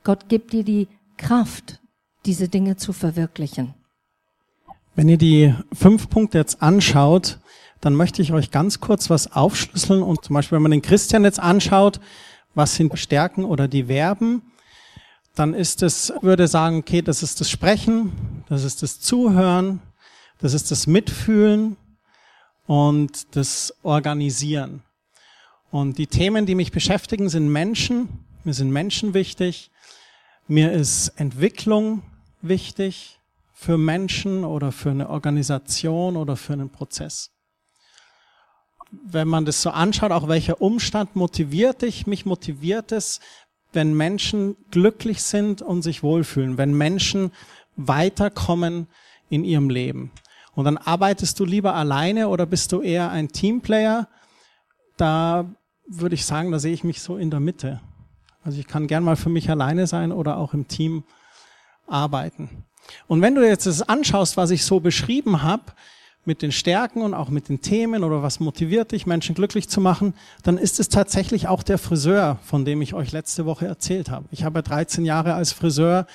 [0.04, 1.80] Gott gibt dir die Kraft,
[2.24, 3.74] diese Dinge zu verwirklichen.
[4.94, 7.38] Wenn ihr die fünf Punkte jetzt anschaut,
[7.80, 11.24] dann möchte ich euch ganz kurz was aufschlüsseln und zum Beispiel, wenn man den Christian
[11.24, 12.00] jetzt anschaut,
[12.56, 14.42] was sind Stärken oder die Verben,
[15.34, 18.12] dann ist es, würde sagen, okay, das ist das Sprechen,
[18.48, 19.82] das ist das Zuhören,
[20.38, 21.76] das ist das Mitfühlen
[22.66, 24.82] und das Organisieren.
[25.70, 28.24] Und die Themen, die mich beschäftigen, sind Menschen.
[28.44, 29.70] Mir sind Menschen wichtig.
[30.48, 32.02] Mir ist Entwicklung
[32.40, 33.20] wichtig
[33.52, 37.35] für Menschen oder für eine Organisation oder für einen Prozess.
[38.90, 43.20] Wenn man das so anschaut, auch welcher Umstand motiviert dich, mich motiviert es,
[43.72, 47.32] wenn Menschen glücklich sind und sich wohlfühlen, wenn Menschen
[47.76, 48.86] weiterkommen
[49.28, 50.10] in ihrem Leben.
[50.54, 54.08] Und dann arbeitest du lieber alleine oder bist du eher ein Teamplayer?
[54.96, 55.44] Da
[55.86, 57.80] würde ich sagen, da sehe ich mich so in der Mitte.
[58.42, 61.04] Also ich kann gern mal für mich alleine sein oder auch im Team
[61.86, 62.64] arbeiten.
[63.06, 65.64] Und wenn du jetzt das anschaust, was ich so beschrieben habe,
[66.26, 69.80] mit den Stärken und auch mit den Themen oder was motiviert dich, Menschen glücklich zu
[69.80, 74.10] machen, dann ist es tatsächlich auch der Friseur, von dem ich euch letzte Woche erzählt
[74.10, 74.26] habe.
[74.32, 76.06] Ich habe 13 Jahre als Friseur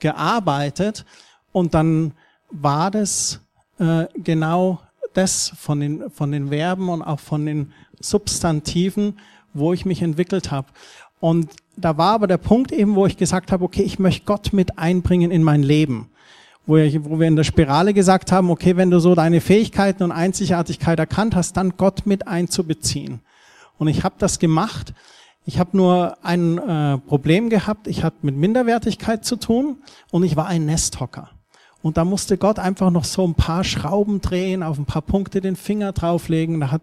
[0.00, 1.04] gearbeitet
[1.52, 2.12] und dann
[2.50, 3.40] war das
[3.78, 4.80] äh, genau
[5.14, 9.18] das von den, von den Verben und auch von den Substantiven,
[9.52, 10.68] wo ich mich entwickelt habe.
[11.20, 14.52] Und da war aber der Punkt eben, wo ich gesagt habe, okay, ich möchte Gott
[14.52, 16.10] mit einbringen in mein Leben
[16.66, 20.98] wo, wir in der Spirale gesagt haben, okay, wenn du so deine Fähigkeiten und Einzigartigkeit
[20.98, 23.20] erkannt hast, dann Gott mit einzubeziehen.
[23.78, 24.94] Und ich habe das gemacht.
[25.46, 27.86] Ich habe nur ein äh, Problem gehabt.
[27.86, 29.78] Ich hatte mit Minderwertigkeit zu tun
[30.10, 31.30] und ich war ein Nesthocker.
[31.82, 35.40] Und da musste Gott einfach noch so ein paar Schrauben drehen, auf ein paar Punkte
[35.40, 36.60] den Finger drauflegen.
[36.60, 36.82] Da hat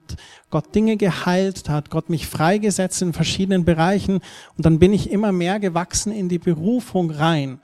[0.49, 4.21] Gott Dinge geheilt, da hat Gott mich freigesetzt in verschiedenen Bereichen.
[4.57, 7.59] Und dann bin ich immer mehr gewachsen in die Berufung rein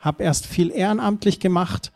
[0.00, 1.92] habe erst viel ehrenamtlich gemacht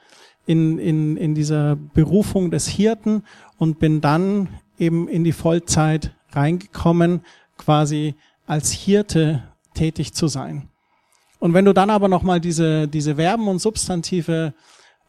[0.46, 3.24] in, in, in dieser Berufung des Hirten
[3.58, 7.22] und bin dann eben in die Vollzeit reingekommen,
[7.56, 8.14] quasi
[8.46, 9.42] als Hirte
[9.74, 10.68] tätig zu sein.
[11.38, 14.54] Und wenn du dann aber nochmal diese, diese Verben und Substantive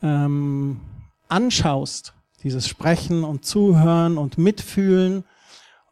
[0.02, 0.80] ähm,
[1.28, 5.24] anschaust, dieses Sprechen und Zuhören und Mitfühlen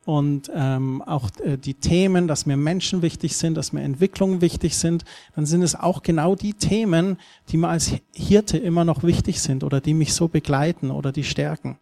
[0.05, 4.77] und ähm, auch äh, die Themen, dass mir Menschen wichtig sind, dass mir Entwicklungen wichtig
[4.77, 7.17] sind, dann sind es auch genau die Themen,
[7.49, 11.23] die mir als Hirte immer noch wichtig sind oder die mich so begleiten oder die
[11.23, 11.77] stärken.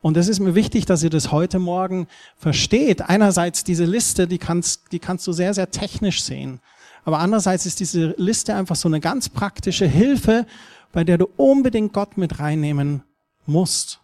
[0.00, 3.00] Und es ist mir wichtig, dass ihr das heute Morgen versteht.
[3.00, 6.60] Einerseits diese Liste, die kannst, die kannst du sehr, sehr technisch sehen.
[7.04, 10.46] Aber andererseits ist diese Liste einfach so eine ganz praktische Hilfe,
[10.92, 13.02] bei der du unbedingt Gott mit reinnehmen
[13.46, 14.00] musst.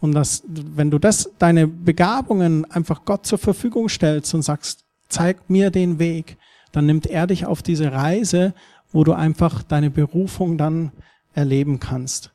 [0.00, 5.48] Und das, wenn du das, deine Begabungen einfach Gott zur Verfügung stellst und sagst, zeig
[5.48, 6.36] mir den Weg,
[6.72, 8.54] dann nimmt er dich auf diese Reise,
[8.92, 10.92] wo du einfach deine Berufung dann
[11.34, 12.32] erleben kannst.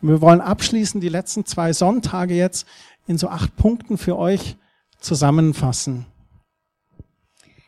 [0.00, 2.66] wir wollen abschließend die letzten zwei Sonntage jetzt
[3.06, 4.56] in so acht Punkten für euch
[4.98, 6.06] zusammenfassen.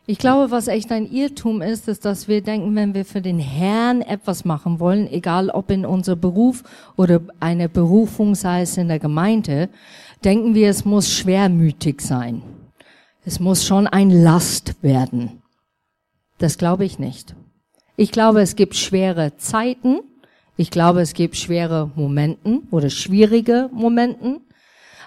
[0.09, 3.41] Ich glaube, was echt ein Irrtum ist, ist, dass wir denken, wenn wir für den
[3.41, 6.63] Herrn etwas machen wollen, egal ob in unserem Beruf
[6.97, 9.69] oder eine Berufung, sei es in der Gemeinde,
[10.25, 12.43] denken wir, es muss schwermütig sein.
[13.25, 15.43] Es muss schon ein Last werden.
[16.39, 17.35] Das glaube ich nicht.
[17.97, 20.03] Ich glaube, es gibt schwere Zeiten.
[20.57, 24.43] Ich glaube, es gibt schwere Momenten oder schwierige Momenten.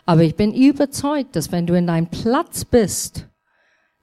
[0.06, 3.30] Aber ich bin überzeugt, dass wenn du in deinem Platz bist,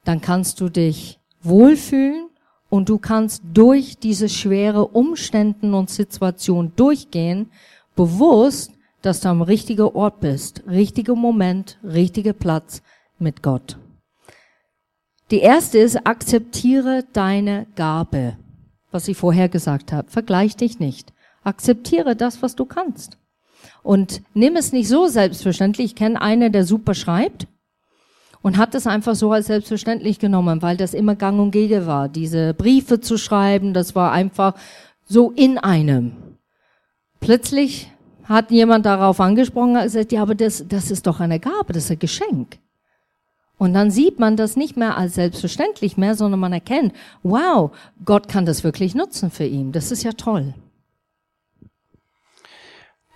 [0.07, 2.29] dann kannst du dich wohlfühlen
[2.71, 7.51] und du kannst durch diese schwere Umständen und Situation durchgehen,
[7.97, 8.71] bewusst,
[9.03, 12.83] dass du am richtigen Ort bist, richtiger Moment, richtiger Platz
[13.19, 13.79] mit Gott.
[15.33, 18.37] Die erste ist, akzeptiere deine Gabe.
[18.92, 20.09] Was ich vorher gesagt habe.
[20.09, 21.12] Vergleich dich nicht.
[21.42, 23.19] Akzeptiere das, was du kannst.
[23.83, 25.87] Und nimm es nicht so selbstverständlich.
[25.87, 27.49] Ich kenne einen, der super schreibt
[28.42, 32.09] und hat es einfach so als selbstverständlich genommen, weil das immer gang und gäbe war.
[32.09, 34.55] Diese Briefe zu schreiben, das war einfach
[35.07, 36.12] so in einem.
[37.20, 37.90] Plötzlich
[38.25, 41.85] hat jemand darauf angesprochen und gesagt, ja, aber das, das ist doch eine Gabe, das
[41.85, 42.59] ist ein Geschenk.
[43.59, 47.70] Und dann sieht man das nicht mehr als selbstverständlich mehr, sondern man erkennt, wow,
[48.05, 49.72] Gott kann das wirklich nutzen für ihn.
[49.72, 50.55] Das ist ja toll.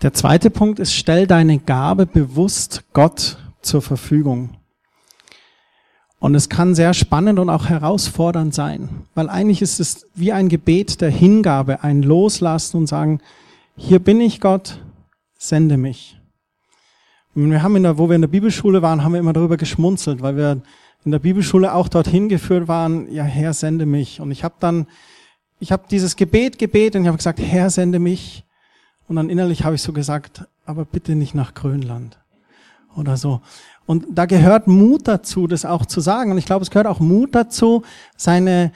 [0.01, 4.57] Der zweite Punkt ist, stell deine Gabe bewusst Gott zur Verfügung.
[6.21, 10.49] Und es kann sehr spannend und auch herausfordernd sein, weil eigentlich ist es wie ein
[10.49, 13.21] Gebet der Hingabe, ein Loslassen und sagen,
[13.75, 14.79] hier bin ich Gott,
[15.39, 16.21] sende mich.
[17.33, 19.57] Und wir haben in der, wo wir in der Bibelschule waren, haben wir immer darüber
[19.57, 20.61] geschmunzelt, weil wir
[21.03, 24.21] in der Bibelschule auch dorthin geführt waren, ja, Herr, sende mich.
[24.21, 24.85] Und ich habe dann,
[25.59, 28.43] ich habe dieses Gebet gebetet und ich habe gesagt, Herr, sende mich.
[29.07, 32.19] Und dann innerlich habe ich so gesagt, aber bitte nicht nach Grönland
[32.95, 33.41] oder so.
[33.85, 36.31] Und da gehört Mut dazu, das auch zu sagen.
[36.31, 37.83] Und ich glaube, es gehört auch Mut dazu,
[38.15, 38.71] seine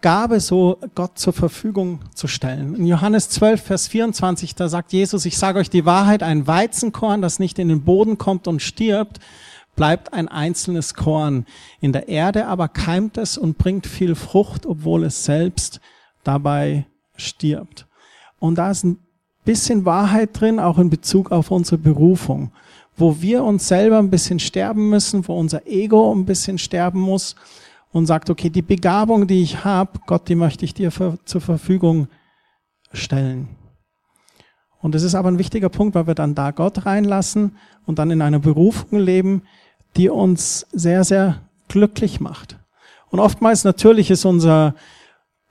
[0.00, 2.76] Gabe so Gott zur Verfügung zu stellen.
[2.76, 7.20] In Johannes 12, Vers 24, da sagt Jesus, ich sage euch die Wahrheit, ein Weizenkorn,
[7.20, 9.18] das nicht in den Boden kommt und stirbt,
[9.74, 11.46] bleibt ein einzelnes Korn.
[11.80, 15.80] In der Erde aber keimt es und bringt viel Frucht, obwohl es selbst
[16.22, 17.86] dabei stirbt.
[18.38, 18.98] Und da ist ein
[19.44, 22.52] bisschen Wahrheit drin, auch in Bezug auf unsere Berufung,
[22.98, 27.36] wo wir uns selber ein bisschen sterben müssen, wo unser Ego ein bisschen sterben muss
[27.92, 31.40] und sagt, okay, die Begabung, die ich habe, Gott, die möchte ich dir für, zur
[31.40, 32.08] Verfügung
[32.92, 33.48] stellen.
[34.80, 37.56] Und es ist aber ein wichtiger Punkt, weil wir dann da Gott reinlassen
[37.86, 39.42] und dann in einer Berufung leben,
[39.96, 42.58] die uns sehr, sehr glücklich macht.
[43.10, 44.74] Und oftmals natürlich ist unser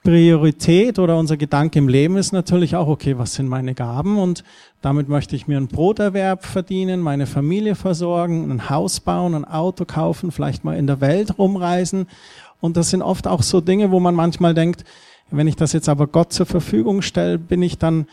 [0.08, 4.46] Priorität oder unser Gedanke im Leben ist natürlich auch, okay, was sind meine Gaben und
[4.82, 9.84] damit möchte ich mir einen Broterwerb verdienen, meine Familie versorgen, ein Haus bauen, ein Auto
[9.84, 12.08] kaufen, vielleicht mal in der Welt rumreisen.
[12.62, 14.86] Und das sind oft auch so Dinge, wo man manchmal denkt,
[15.30, 18.08] wenn ich das jetzt aber Gott zur Verfügung stelle, bin ich dann,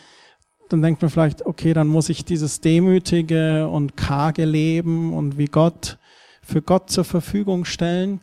[0.71, 5.47] dann denkt man vielleicht, okay, dann muss ich dieses demütige und karge Leben und wie
[5.47, 5.99] Gott
[6.43, 8.19] für Gott zur Verfügung stellen.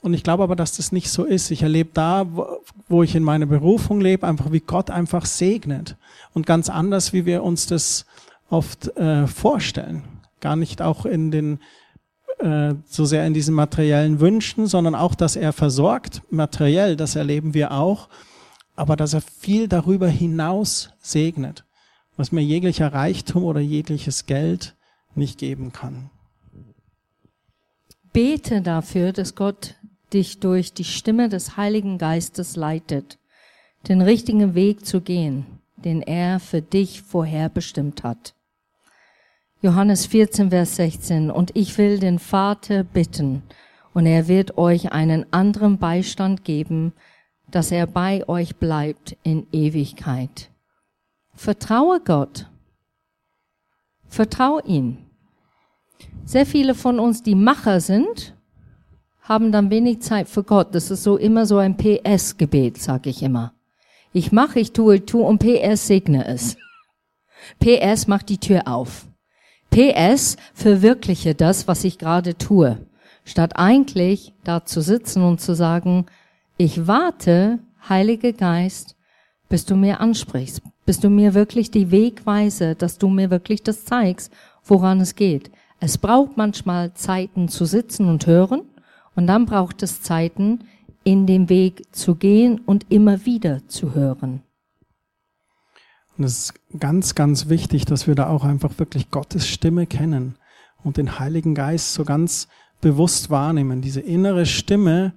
[0.00, 1.50] Und ich glaube aber, dass das nicht so ist.
[1.50, 2.26] Ich erlebe da,
[2.88, 5.96] wo ich in meiner Berufung lebe, einfach wie Gott einfach segnet.
[6.34, 8.06] Und ganz anders, wie wir uns das
[8.48, 10.04] oft äh, vorstellen.
[10.40, 11.58] Gar nicht auch in den,
[12.38, 17.52] äh, so sehr in diesen materiellen Wünschen, sondern auch, dass er versorgt, materiell, das erleben
[17.52, 18.08] wir auch.
[18.76, 21.64] Aber dass er viel darüber hinaus segnet,
[22.16, 24.76] was mir jeglicher Reichtum oder jegliches Geld
[25.16, 26.10] nicht geben kann.
[28.12, 29.74] Bete dafür, dass Gott
[30.12, 33.18] dich durch die Stimme des Heiligen Geistes leitet,
[33.88, 38.34] den richtigen Weg zu gehen, den er für dich vorherbestimmt hat.
[39.60, 41.30] Johannes 14, Vers 16.
[41.30, 43.42] Und ich will den Vater bitten,
[43.94, 46.92] und er wird euch einen anderen Beistand geben,
[47.50, 50.50] dass er bei euch bleibt in Ewigkeit.
[51.34, 52.48] Vertraue Gott.
[54.06, 54.98] Vertraue ihm.
[56.24, 58.36] Sehr viele von uns, die Macher sind,
[59.28, 60.74] haben dann wenig Zeit für Gott.
[60.74, 63.52] Das ist so immer so ein PS-Gebet, sag ich immer.
[64.12, 66.56] Ich mache, ich tue, tue und PS segne es.
[67.60, 69.06] PS macht die Tür auf.
[69.70, 72.78] PS verwirkliche das, was ich gerade tue.
[73.24, 76.06] Statt eigentlich da zu sitzen und zu sagen,
[76.56, 78.96] ich warte, Heiliger Geist,
[79.50, 83.84] bis du mir ansprichst, bis du mir wirklich die Wegweise, dass du mir wirklich das
[83.84, 84.32] zeigst,
[84.64, 85.50] woran es geht.
[85.80, 88.62] Es braucht manchmal Zeiten zu sitzen und hören
[89.18, 90.60] und dann braucht es Zeiten,
[91.02, 94.44] in den Weg zu gehen und immer wieder zu hören.
[96.16, 100.36] Und es ist ganz, ganz wichtig, dass wir da auch einfach wirklich Gottes Stimme kennen
[100.84, 102.46] und den Heiligen Geist so ganz
[102.80, 103.80] bewusst wahrnehmen.
[103.80, 105.14] Diese innere Stimme,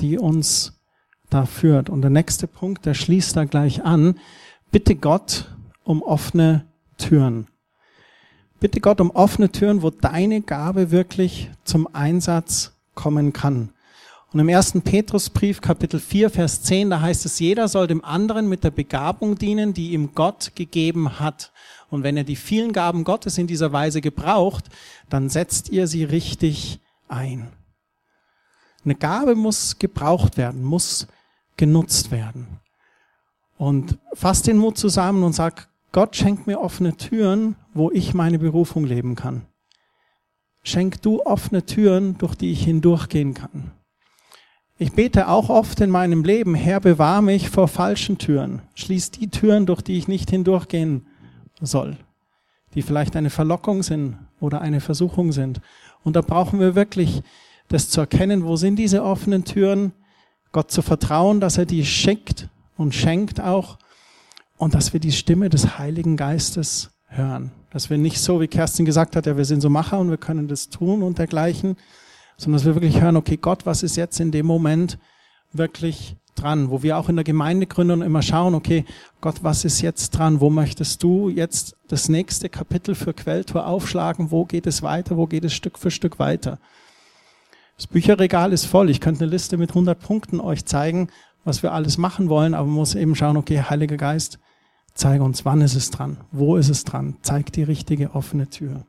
[0.00, 0.80] die uns
[1.30, 1.90] da führt.
[1.90, 4.18] Und der nächste Punkt, der schließt da gleich an.
[4.72, 6.66] Bitte Gott um offene
[6.98, 7.46] Türen.
[8.58, 13.70] Bitte Gott um offene Türen, wo deine Gabe wirklich zum Einsatz kommen kann.
[14.34, 18.48] Und im ersten Petrusbrief, Kapitel 4, Vers 10, da heißt es, jeder soll dem anderen
[18.48, 21.52] mit der Begabung dienen, die ihm Gott gegeben hat.
[21.88, 24.64] Und wenn er die vielen Gaben Gottes in dieser Weise gebraucht,
[25.08, 27.46] dann setzt ihr sie richtig ein.
[28.84, 31.06] Eine Gabe muss gebraucht werden, muss
[31.56, 32.48] genutzt werden.
[33.56, 38.40] Und fasst den Mut zusammen und sag, Gott schenkt mir offene Türen, wo ich meine
[38.40, 39.46] Berufung leben kann
[40.64, 43.70] schenk du offene Türen, durch die ich hindurchgehen kann.
[44.76, 48.62] Ich bete auch oft in meinem Leben, Herr, bewahr mich vor falschen Türen.
[48.74, 51.06] Schließ die Türen, durch die ich nicht hindurchgehen
[51.60, 51.96] soll,
[52.74, 55.60] die vielleicht eine Verlockung sind oder eine Versuchung sind.
[56.02, 57.22] Und da brauchen wir wirklich
[57.68, 59.92] das zu erkennen, wo sind diese offenen Türen,
[60.50, 63.78] Gott zu vertrauen, dass er die schickt und schenkt auch
[64.56, 67.52] und dass wir die Stimme des Heiligen Geistes hören.
[67.74, 70.16] Dass wir nicht so, wie Kerstin gesagt hat, ja, wir sind so Macher und wir
[70.16, 71.76] können das tun und dergleichen,
[72.36, 74.96] sondern dass wir wirklich hören, okay, Gott, was ist jetzt in dem Moment
[75.52, 76.70] wirklich dran?
[76.70, 78.84] Wo wir auch in der Gemeindegründung immer schauen, okay,
[79.20, 80.40] Gott, was ist jetzt dran?
[80.40, 84.30] Wo möchtest du jetzt das nächste Kapitel für Quelltor aufschlagen?
[84.30, 85.16] Wo geht es weiter?
[85.16, 86.60] Wo geht es Stück für Stück weiter?
[87.76, 88.88] Das Bücherregal ist voll.
[88.88, 91.08] Ich könnte eine Liste mit 100 Punkten euch zeigen,
[91.42, 94.38] was wir alles machen wollen, aber man muss eben schauen, okay, Heiliger Geist,
[94.94, 98.86] Zeige uns, wann ist es dran, wo ist es dran, zeig die richtige offene Tür.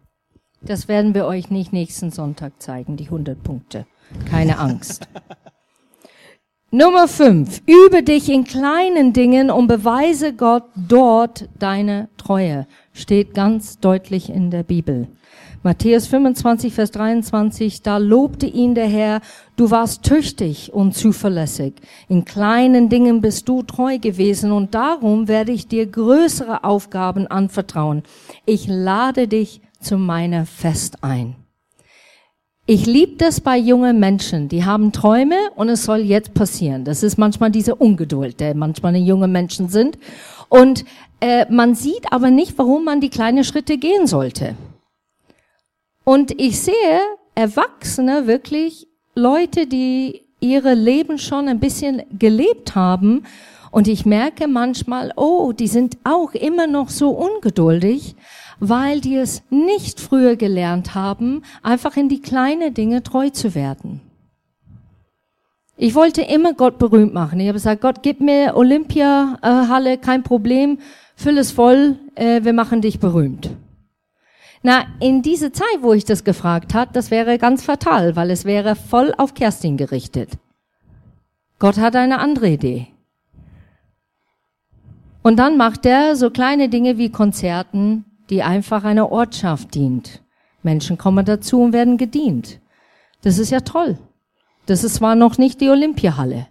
[0.61, 3.85] Das werden wir euch nicht nächsten Sonntag zeigen, die 100 Punkte.
[4.29, 5.07] Keine Angst.
[6.71, 7.61] Nummer 5.
[7.65, 12.67] Übe dich in kleinen Dingen und beweise Gott dort deine Treue.
[12.93, 15.07] Steht ganz deutlich in der Bibel.
[15.65, 19.21] Matthäus 25, Vers 23, da lobte ihn der Herr,
[19.55, 21.73] du warst tüchtig und zuverlässig.
[22.07, 28.03] In kleinen Dingen bist du treu gewesen und darum werde ich dir größere Aufgaben anvertrauen.
[28.45, 31.35] Ich lade dich zu meiner Fest ein.
[32.67, 36.83] Ich liebe das bei jungen Menschen, die haben Träume und es soll jetzt passieren.
[36.85, 39.97] Das ist manchmal diese Ungeduld, der manchmal in junge Menschen sind.
[40.47, 40.85] Und
[41.21, 44.53] äh, man sieht aber nicht, warum man die kleinen Schritte gehen sollte.
[46.05, 47.01] Und ich sehe
[47.33, 53.23] Erwachsene wirklich, Leute, die ihre Leben schon ein bisschen gelebt haben.
[53.71, 58.15] Und ich merke manchmal, oh, die sind auch immer noch so ungeduldig,
[58.59, 63.99] weil die es nicht früher gelernt haben, einfach in die kleinen Dinge treu zu werden.
[65.77, 67.39] Ich wollte immer Gott berühmt machen.
[67.39, 70.77] Ich habe gesagt, Gott, gib mir Olympiahalle, kein Problem,
[71.17, 73.49] füll es voll, äh, wir machen dich berühmt.
[74.67, 78.45] Na, in diese Zeit, wo ich das gefragt hat, das wäre ganz fatal, weil es
[78.45, 80.39] wäre voll auf Kerstin gerichtet.
[81.59, 82.87] Gott hat eine andere Idee.
[85.21, 90.23] Und dann macht er so kleine Dinge wie Konzerten, die einfach einer Ortschaft dient.
[90.63, 92.59] Menschen kommen dazu und werden gedient.
[93.21, 93.99] Das ist ja toll.
[94.65, 96.47] Das ist zwar noch nicht die Olympiahalle.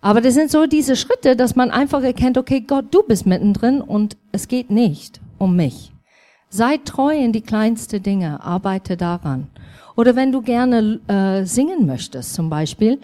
[0.00, 3.80] Aber das sind so diese Schritte, dass man einfach erkennt, okay, Gott, du bist mittendrin
[3.80, 5.90] und es geht nicht um mich.
[6.52, 9.48] Sei treu in die kleinste Dinge, arbeite daran.
[9.96, 13.00] Oder wenn du gerne äh, singen möchtest, zum Beispiel.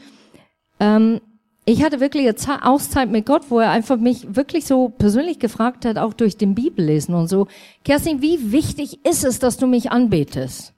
[0.80, 1.20] Ähm,
[1.64, 5.84] ich hatte wirklich eine Auszeit mit Gott, wo er einfach mich wirklich so persönlich gefragt
[5.84, 7.46] hat, auch durch den Bibellesen und so.
[7.84, 10.74] Kerstin, wie wichtig ist es, dass du mich anbetest?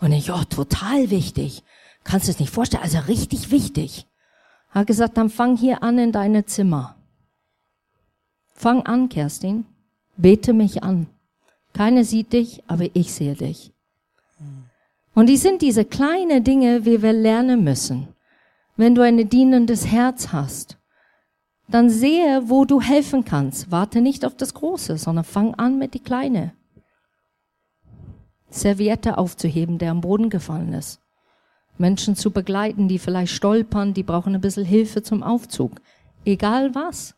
[0.00, 1.64] Und ich, oh, total wichtig.
[2.04, 2.82] Kannst du es nicht vorstellen?
[2.82, 4.06] Also richtig wichtig.
[4.70, 6.96] Hat gesagt, dann fang hier an in deine Zimmer.
[8.52, 9.64] Fang an, Kerstin.
[10.16, 11.06] Bete mich an.
[11.72, 13.72] Keiner sieht dich, aber ich sehe dich.
[15.14, 18.08] Und die sind diese kleinen Dinge, wie wir lernen müssen.
[18.76, 20.78] Wenn du ein dienendes Herz hast,
[21.68, 23.70] dann sehe, wo du helfen kannst.
[23.70, 26.52] Warte nicht auf das Große, sondern fang an mit die Kleine.
[28.50, 31.00] Serviette aufzuheben, der am Boden gefallen ist.
[31.78, 35.80] Menschen zu begleiten, die vielleicht stolpern, die brauchen ein bisschen Hilfe zum Aufzug.
[36.24, 37.14] Egal was.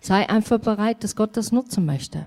[0.00, 2.26] Sei einfach bereit, dass Gott das nutzen möchte.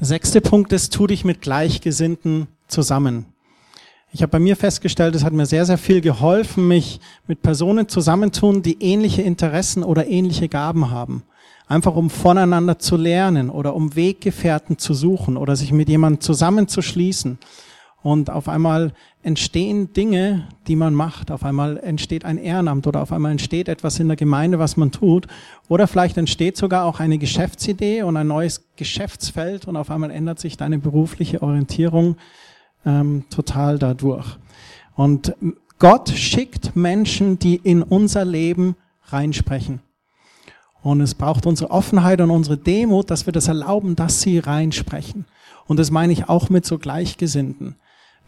[0.00, 3.26] Der sechste Punkt ist, tu dich mit Gleichgesinnten zusammen.
[4.12, 7.88] Ich habe bei mir festgestellt, es hat mir sehr, sehr viel geholfen, mich mit Personen
[7.88, 11.24] zusammentun, die ähnliche Interessen oder ähnliche Gaben haben.
[11.66, 17.38] Einfach um voneinander zu lernen oder um Weggefährten zu suchen oder sich mit jemandem zusammenzuschließen.
[18.02, 18.92] Und auf einmal
[19.22, 21.30] entstehen Dinge, die man macht.
[21.30, 24.92] Auf einmal entsteht ein Ehrenamt oder auf einmal entsteht etwas in der Gemeinde, was man
[24.92, 25.26] tut.
[25.68, 30.38] Oder vielleicht entsteht sogar auch eine Geschäftsidee und ein neues Geschäftsfeld und auf einmal ändert
[30.38, 32.16] sich deine berufliche Orientierung
[32.86, 34.38] ähm, total dadurch.
[34.94, 35.34] Und
[35.78, 39.80] Gott schickt Menschen, die in unser Leben reinsprechen.
[40.82, 45.24] Und es braucht unsere Offenheit und unsere Demut, dass wir das erlauben, dass sie reinsprechen.
[45.66, 47.76] Und das meine ich auch mit so Gleichgesinnten.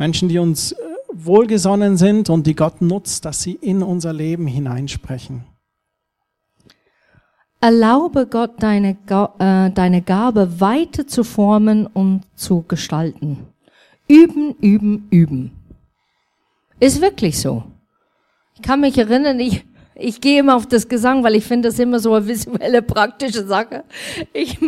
[0.01, 0.77] Menschen, die uns äh,
[1.13, 5.45] wohlgesonnen sind und die Gott nutzt, dass sie in unser Leben hineinsprechen.
[7.61, 8.97] Erlaube Gott deine,
[9.39, 13.47] äh, deine Gabe weiter zu formen und zu gestalten.
[14.09, 15.51] Üben, üben, üben.
[16.81, 17.65] Ist wirklich so.
[18.55, 21.79] Ich kann mich erinnern, ich, ich gehe immer auf das Gesang, weil ich finde das
[21.79, 23.85] immer so eine visuelle, praktische Sache.
[24.33, 24.59] Ich,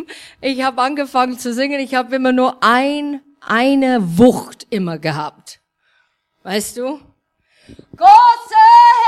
[0.42, 5.60] ich habe angefangen zu singen, ich habe immer nur ein eine Wucht immer gehabt.
[6.42, 7.00] Weißt du?
[7.96, 8.60] Große,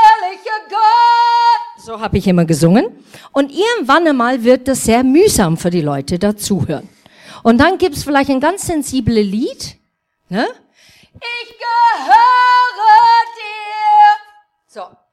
[0.02, 1.84] herrlicher Gott.
[1.84, 2.86] So habe ich immer gesungen.
[3.32, 6.88] Und irgendwann einmal wird das sehr mühsam für die Leute, dazuhören.
[7.42, 9.76] Und dann gibt's vielleicht ein ganz sensibles Lied.
[10.28, 10.46] Ne?
[11.14, 14.16] Ich gehöre dir.
[14.66, 15.03] So.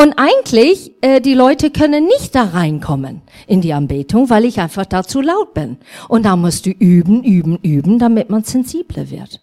[0.00, 4.86] Und eigentlich, äh, die Leute können nicht da reinkommen in die Anbetung, weil ich einfach
[4.86, 5.78] da zu laut bin.
[6.08, 9.42] Und da musst du üben, üben, üben, damit man sensibler wird.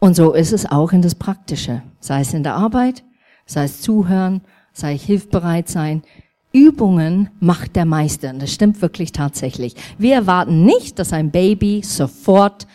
[0.00, 1.82] Und so ist es auch in das Praktische.
[2.00, 3.04] Sei es in der Arbeit,
[3.44, 4.40] sei es zuhören,
[4.72, 6.02] sei es hilfbereit sein.
[6.50, 8.30] Übungen macht der Meister.
[8.30, 9.76] Und das stimmt wirklich tatsächlich.
[9.98, 12.66] Wir erwarten nicht, dass ein Baby sofort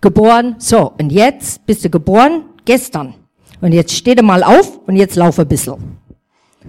[0.00, 3.14] geboren, so, und jetzt bist du geboren, gestern.
[3.60, 5.98] Und jetzt steht er mal auf und jetzt laufe ein bisschen.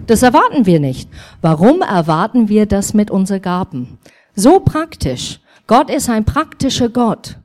[0.06, 1.08] Das erwarten wir nicht.
[1.40, 3.98] Warum erwarten wir das mit unseren Gaben?
[4.34, 5.40] So praktisch.
[5.66, 7.38] Gott ist ein praktischer Gott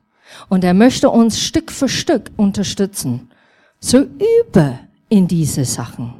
[0.48, 3.30] und er möchte uns Stück für Stück unterstützen.
[3.80, 4.78] So übe
[5.08, 6.14] in diese Sachen.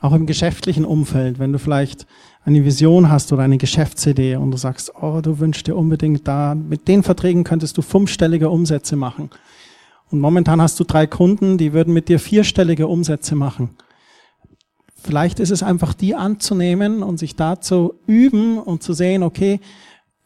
[0.00, 2.06] Auch im geschäftlichen Umfeld, wenn du vielleicht
[2.44, 6.54] eine Vision hast oder eine Geschäftsidee und du sagst, oh, du wünschst dir unbedingt da,
[6.54, 9.30] mit den Verträgen könntest du fünfstellige Umsätze machen.
[10.10, 13.70] Und momentan hast du drei Kunden, die würden mit dir vierstellige Umsätze machen.
[14.96, 19.60] Vielleicht ist es einfach, die anzunehmen und sich da zu üben und zu sehen, okay,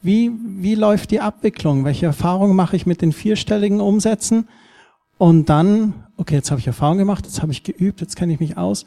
[0.02, 1.84] wie, wie läuft die Abwicklung?
[1.84, 4.48] Welche Erfahrungen mache ich mit den vierstelligen Umsätzen?
[5.16, 8.40] Und dann, okay, jetzt habe ich Erfahrung gemacht, jetzt habe ich geübt, jetzt kenne ich
[8.40, 8.84] mich aus.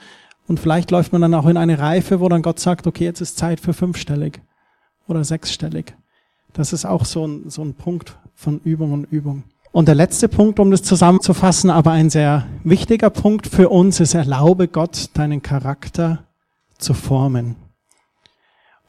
[0.48, 3.22] Und vielleicht läuft man dann auch in eine Reife, wo dann Gott sagt, okay, jetzt
[3.22, 4.41] ist Zeit für fünfstellig
[5.08, 5.95] oder sechsstellig.
[6.54, 9.43] Das ist auch so ein, so ein Punkt von Übung und Übung.
[9.78, 14.16] Und der letzte Punkt, um das zusammenzufassen, aber ein sehr wichtiger Punkt für uns ist,
[14.16, 16.26] erlaube Gott, deinen Charakter
[16.80, 17.58] zu formen.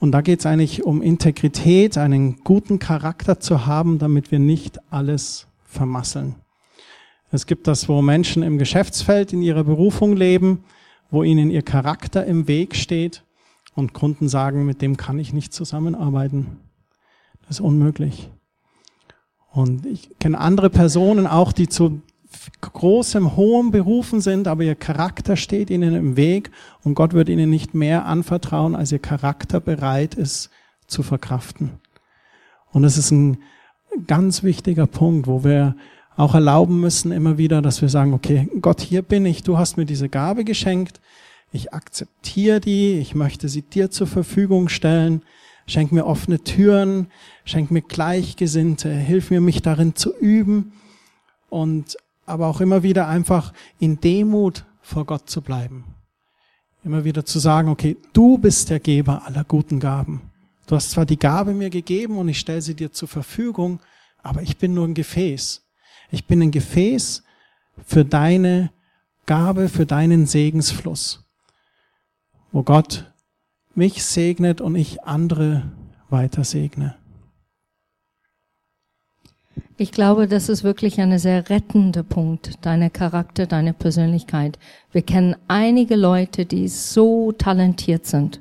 [0.00, 4.78] Und da geht es eigentlich um Integrität, einen guten Charakter zu haben, damit wir nicht
[4.90, 6.36] alles vermasseln.
[7.30, 10.64] Es gibt das, wo Menschen im Geschäftsfeld in ihrer Berufung leben,
[11.10, 13.24] wo ihnen ihr Charakter im Weg steht
[13.74, 16.60] und Kunden sagen, mit dem kann ich nicht zusammenarbeiten.
[17.42, 18.30] Das ist unmöglich.
[19.58, 22.00] Und ich kenne andere Personen auch, die zu
[22.60, 26.52] großem, hohem Berufen sind, aber ihr Charakter steht ihnen im Weg
[26.84, 30.50] und Gott wird ihnen nicht mehr anvertrauen, als ihr Charakter bereit ist
[30.86, 31.80] zu verkraften.
[32.70, 33.38] Und es ist ein
[34.06, 35.74] ganz wichtiger Punkt, wo wir
[36.16, 39.76] auch erlauben müssen immer wieder, dass wir sagen, okay, Gott, hier bin ich, du hast
[39.76, 41.00] mir diese Gabe geschenkt,
[41.50, 45.22] ich akzeptiere die, ich möchte sie dir zur Verfügung stellen,
[45.68, 47.06] schenk mir offene Türen,
[47.44, 50.72] schenk mir Gleichgesinnte, hilf mir, mich darin zu üben
[51.50, 51.96] und
[52.26, 55.84] aber auch immer wieder einfach in Demut vor Gott zu bleiben.
[56.84, 60.22] Immer wieder zu sagen, okay, du bist der Geber aller guten Gaben.
[60.66, 63.80] Du hast zwar die Gabe mir gegeben und ich stelle sie dir zur Verfügung,
[64.22, 65.62] aber ich bin nur ein Gefäß.
[66.10, 67.22] Ich bin ein Gefäß
[67.86, 68.70] für deine
[69.26, 71.24] Gabe, für deinen Segensfluss,
[72.52, 73.10] wo Gott
[73.78, 75.62] mich segnet und ich andere
[76.10, 76.96] weiter segne.
[79.76, 84.58] Ich glaube, das ist wirklich ein sehr rettender Punkt, deine Charakter, deine Persönlichkeit.
[84.90, 88.40] Wir kennen einige Leute, die so talentiert sind,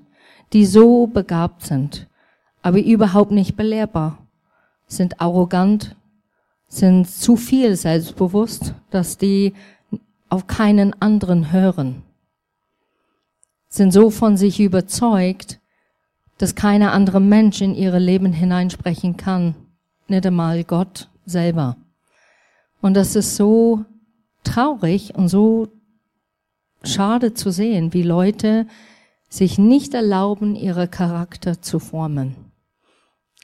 [0.53, 2.07] die so begabt sind,
[2.63, 4.17] aber überhaupt nicht belehrbar,
[4.87, 5.95] sind arrogant,
[6.67, 9.53] sind zu viel selbstbewusst, dass die
[10.29, 12.01] auf keinen anderen hören,
[13.77, 15.59] sind so von sich überzeugt,
[16.37, 19.55] dass keiner andere Mensch in ihre Leben hineinsprechen kann,
[20.07, 21.77] nicht einmal Gott selber.
[22.81, 23.85] Und das ist so
[24.43, 25.67] traurig und so
[26.83, 28.67] schade zu sehen, wie Leute
[29.29, 32.35] sich nicht erlauben, ihre Charakter zu formen.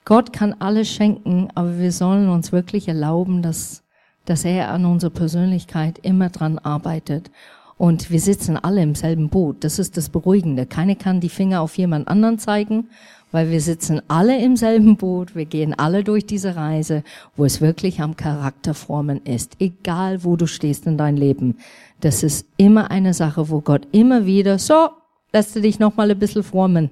[0.05, 3.83] Gott kann alles schenken, aber wir sollen uns wirklich erlauben, dass,
[4.25, 7.31] dass er an unserer Persönlichkeit immer dran arbeitet.
[7.77, 9.63] Und wir sitzen alle im selben Boot.
[9.63, 10.65] Das ist das Beruhigende.
[10.65, 12.89] Keiner kann die Finger auf jemand anderen zeigen,
[13.31, 15.35] weil wir sitzen alle im selben Boot.
[15.35, 17.03] Wir gehen alle durch diese Reise,
[17.35, 19.55] wo es wirklich am Charakterformen ist.
[19.59, 21.57] Egal, wo du stehst in deinem Leben.
[21.99, 24.89] Das ist immer eine Sache, wo Gott immer wieder, so,
[25.31, 26.91] lässt du dich noch mal ein bisschen formen.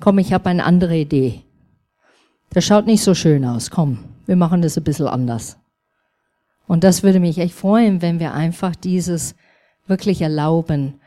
[0.00, 1.42] Komm, ich habe eine andere Idee.
[2.50, 3.70] Das schaut nicht so schön aus.
[3.70, 5.56] Komm, wir machen das ein bisschen anders.
[6.66, 9.34] Und das würde mich echt freuen, wenn wir einfach dieses
[9.86, 11.00] wirklich erlauben,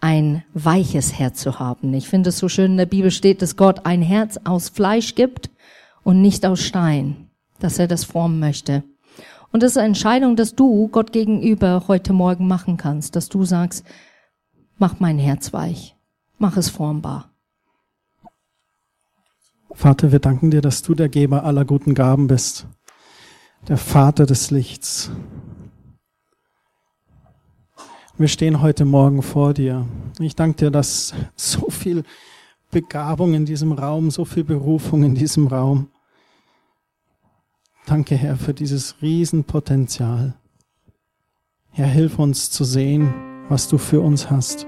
[0.00, 1.94] ein weiches Herz zu haben.
[1.94, 5.14] Ich finde es so schön, in der Bibel steht, dass Gott ein Herz aus Fleisch
[5.14, 5.50] gibt
[6.02, 7.28] und nicht aus Stein,
[7.60, 8.82] dass er das formen möchte.
[9.52, 13.44] Und das ist eine Entscheidung, dass du Gott gegenüber heute Morgen machen kannst, dass du
[13.44, 13.84] sagst,
[14.78, 15.94] mach mein Herz weich,
[16.38, 17.30] mach es formbar.
[19.74, 22.66] Vater, wir danken dir, dass du der Geber aller guten Gaben bist,
[23.68, 25.10] der Vater des Lichts.
[28.18, 29.86] Wir stehen heute Morgen vor dir.
[30.20, 32.04] Ich danke dir, dass so viel
[32.70, 35.88] Begabung in diesem Raum, so viel Berufung in diesem Raum.
[37.86, 40.34] Danke, Herr, für dieses Riesenpotenzial.
[41.70, 43.14] Herr, hilf uns zu sehen,
[43.48, 44.66] was du für uns hast.